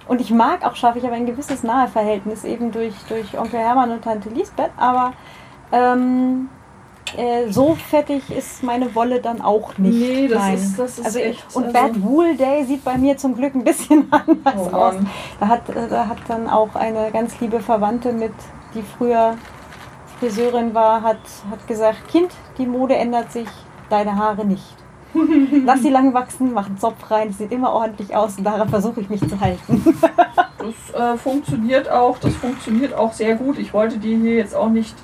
[0.09, 0.99] und ich mag auch Schafe.
[0.99, 5.13] Ich habe ein gewisses Naheverhältnis eben durch, durch Onkel Hermann und Tante Lisbeth, aber
[5.73, 6.49] ähm,
[7.17, 9.99] äh, so fettig ist meine Wolle dann auch nicht.
[9.99, 10.55] Nee, das Nein.
[10.55, 11.57] ist, das ist also, echt...
[11.57, 14.95] und also- Bad Wool Day sieht bei mir zum Glück ein bisschen anders Oh aus.
[15.41, 18.33] Da hat, äh, da hat dann auch eine ganz liebe Verwandte mit,
[18.75, 19.37] die früher
[20.19, 21.19] Friseurin war, hat,
[21.51, 23.49] hat gesagt, Kind, die Mode ändert sich,
[23.91, 24.65] deine Haare nicht.
[25.65, 29.01] Lass sie lang wachsen, mach einen Zopf rein, sieht immer ordentlich aus und daran versuche
[29.01, 29.83] ich mich zu halten.
[30.59, 33.57] Das äh, funktioniert auch, das funktioniert auch sehr gut.
[33.57, 34.97] Ich wollte dir hier jetzt auch nicht,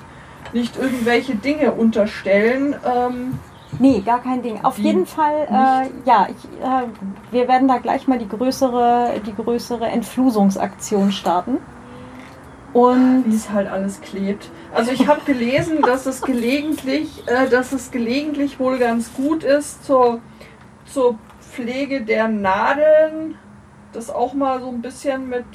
[0.51, 2.75] nicht irgendwelche Dinge unterstellen.
[2.85, 3.39] Ähm,
[3.79, 4.63] Nee, gar kein Ding.
[4.63, 6.85] Auf jeden Fall, äh, ja, ich, äh,
[7.31, 11.57] wir werden da gleich mal die größere, die größere Entflusungsaktion starten.
[12.73, 14.49] Und wie es halt alles klebt.
[14.73, 19.85] Also ich habe gelesen, dass es gelegentlich, äh, dass es gelegentlich wohl ganz gut ist
[19.85, 20.21] zur,
[20.85, 23.35] zur Pflege der Nadeln.
[23.91, 25.45] Das auch mal so ein bisschen mit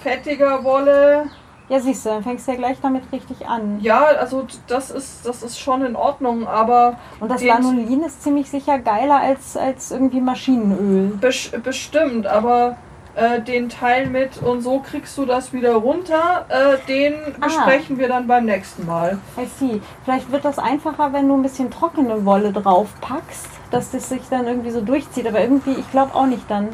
[0.00, 1.26] fettiger Wolle.
[1.68, 3.78] ja, siehst du, dann fängst du ja gleich damit richtig an.
[3.80, 8.50] Ja, also das ist, das ist schon in Ordnung, aber Und das Lanolin ist ziemlich
[8.50, 11.16] sicher geiler als, als irgendwie Maschinenöl.
[11.20, 12.76] Bes bestimmt, aber
[13.14, 17.44] äh, den Teil mit und so kriegst du das wieder runter, äh, den Ah.
[17.46, 19.18] besprechen wir dann beim nächsten Mal.
[19.38, 19.80] I see.
[20.04, 24.22] Vielleicht wird das einfacher, wenn du ein bisschen trockene Wolle drauf packst, dass das sich
[24.30, 25.26] dann irgendwie so durchzieht.
[25.26, 26.68] Aber irgendwie, ich glaube auch nicht dann.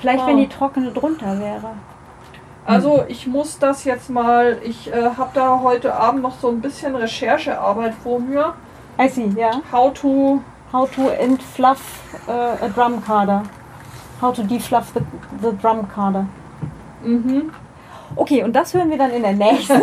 [0.00, 0.26] Vielleicht, Oh.
[0.26, 1.70] wenn die trockene drunter wäre.
[2.66, 6.60] Also ich muss das jetzt mal, ich äh, habe da heute Abend noch so ein
[6.62, 8.54] bisschen Recherchearbeit vor mir.
[9.00, 9.60] I see, ja.
[9.70, 10.40] How to,
[10.72, 13.44] How to entfluff uh, a drum carder.
[14.20, 15.00] How to defluff the,
[15.42, 16.26] the drum carder.
[17.02, 17.50] mhm.
[18.16, 19.82] Okay, und das hören wir dann in der nächsten.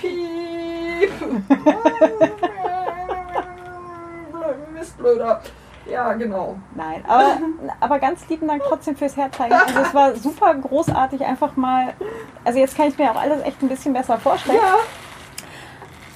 [0.00, 1.10] Piep.
[4.72, 5.42] Mistblöder.
[5.90, 6.56] Ja, genau.
[6.74, 7.38] Nein, aber,
[7.80, 9.54] aber ganz lieben Dank trotzdem fürs Herzeigen.
[9.54, 11.94] Also es war super großartig, einfach mal.
[12.44, 14.58] Also jetzt kann ich mir auch alles echt ein bisschen besser vorstellen.
[14.58, 14.76] Ja,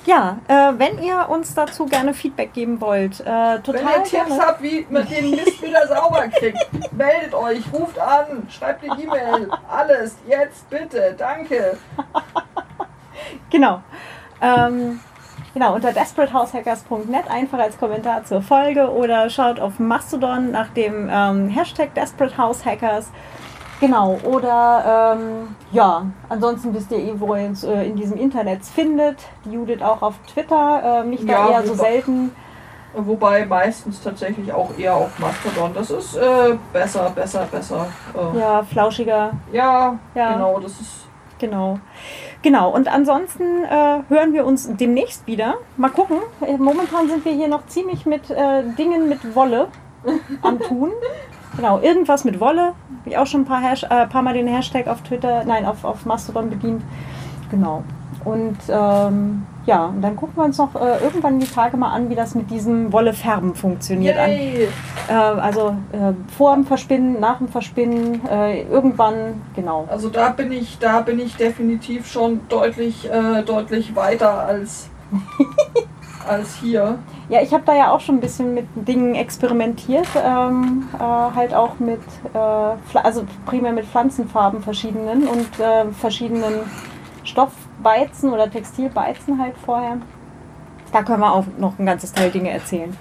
[0.07, 4.11] Ja, äh, wenn ihr uns dazu gerne Feedback geben wollt, äh, total wenn ihr Tipps
[4.11, 4.39] gerne.
[4.39, 6.59] habt, wie man den Mist wieder sauber kriegt,
[6.93, 11.79] meldet euch, ruft an, schreibt eine E-Mail, alles, jetzt bitte, danke.
[13.51, 13.83] Genau.
[14.43, 15.01] Ähm,
[15.55, 21.49] genau, unter desperateHousehackers.net einfach als Kommentar zur Folge oder schaut auf Mastodon nach dem ähm,
[21.49, 23.11] Hashtag DesperateHousehackers.
[23.81, 28.65] Genau, oder ähm, ja, ansonsten wisst ihr eh, wo ihr uns äh, in diesem Internet
[28.65, 29.19] findet.
[29.45, 32.31] Die Judith auch auf Twitter, äh, mich da Ja, eher so selten.
[32.97, 35.73] Wobei meistens tatsächlich auch eher auf Mastodon.
[35.75, 37.89] Das ist äh, besser, besser, besser.
[38.15, 40.33] Äh, Ja, flauschiger, ja, Ja.
[40.35, 41.07] genau, das ist.
[41.41, 41.81] Genau.
[42.43, 42.71] Genau.
[42.71, 45.55] Und ansonsten äh, hören wir uns demnächst wieder.
[45.77, 46.19] Mal gucken.
[46.41, 48.31] Äh, Momentan sind wir hier noch ziemlich mit
[48.79, 49.67] Dingen mit Wolle
[50.43, 50.93] am Tun.
[51.57, 52.75] Genau, irgendwas mit Wolle.
[53.01, 55.67] Habe ich auch schon ein paar, Hash äh, paar Mal den Hashtag auf Twitter, nein,
[55.67, 56.83] auf, auf Mastodon bedient.
[57.51, 57.85] Genau.
[58.25, 62.11] Und ähm, ja, und dann gucken wir uns noch äh, irgendwann die Tage mal an,
[62.11, 64.17] wie das mit diesem Wolle-Färben funktioniert.
[64.19, 64.71] An, äh,
[65.13, 69.87] also äh, vor dem Verspinnen, nach dem Verspinnen, äh, irgendwann, genau.
[69.91, 74.89] Also da bin ich, da bin ich definitiv schon deutlich, äh, deutlich weiter als,
[76.29, 76.99] als hier.
[77.29, 81.55] Ja, ich habe da ja auch schon ein bisschen mit Dingen experimentiert, ähm, äh, halt
[81.55, 82.01] auch mit,
[82.35, 86.55] äh, also primär mit Pflanzenfarben verschiedenen und äh, verschiedenen
[87.83, 89.99] beizen oder Textil beizen halt vorher.
[90.93, 92.97] Da können wir auch noch ein ganzes Teil Dinge erzählen.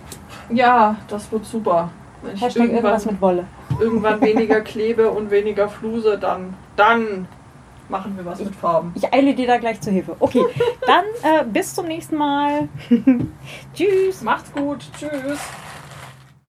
[0.49, 1.89] Ja, das wird super.
[2.21, 3.45] Wenn ich irgendwas mit Wolle.
[3.80, 7.28] irgendwann weniger klebe und weniger fluse, dann, dann
[7.89, 8.91] machen wir was mit Farben.
[8.95, 10.15] Ich eile dir da gleich zur Hilfe.
[10.19, 10.43] Okay,
[10.88, 12.67] dann äh, bis zum nächsten Mal.
[13.73, 14.21] Tschüss.
[14.21, 14.79] Macht's gut.
[14.97, 15.39] Tschüss.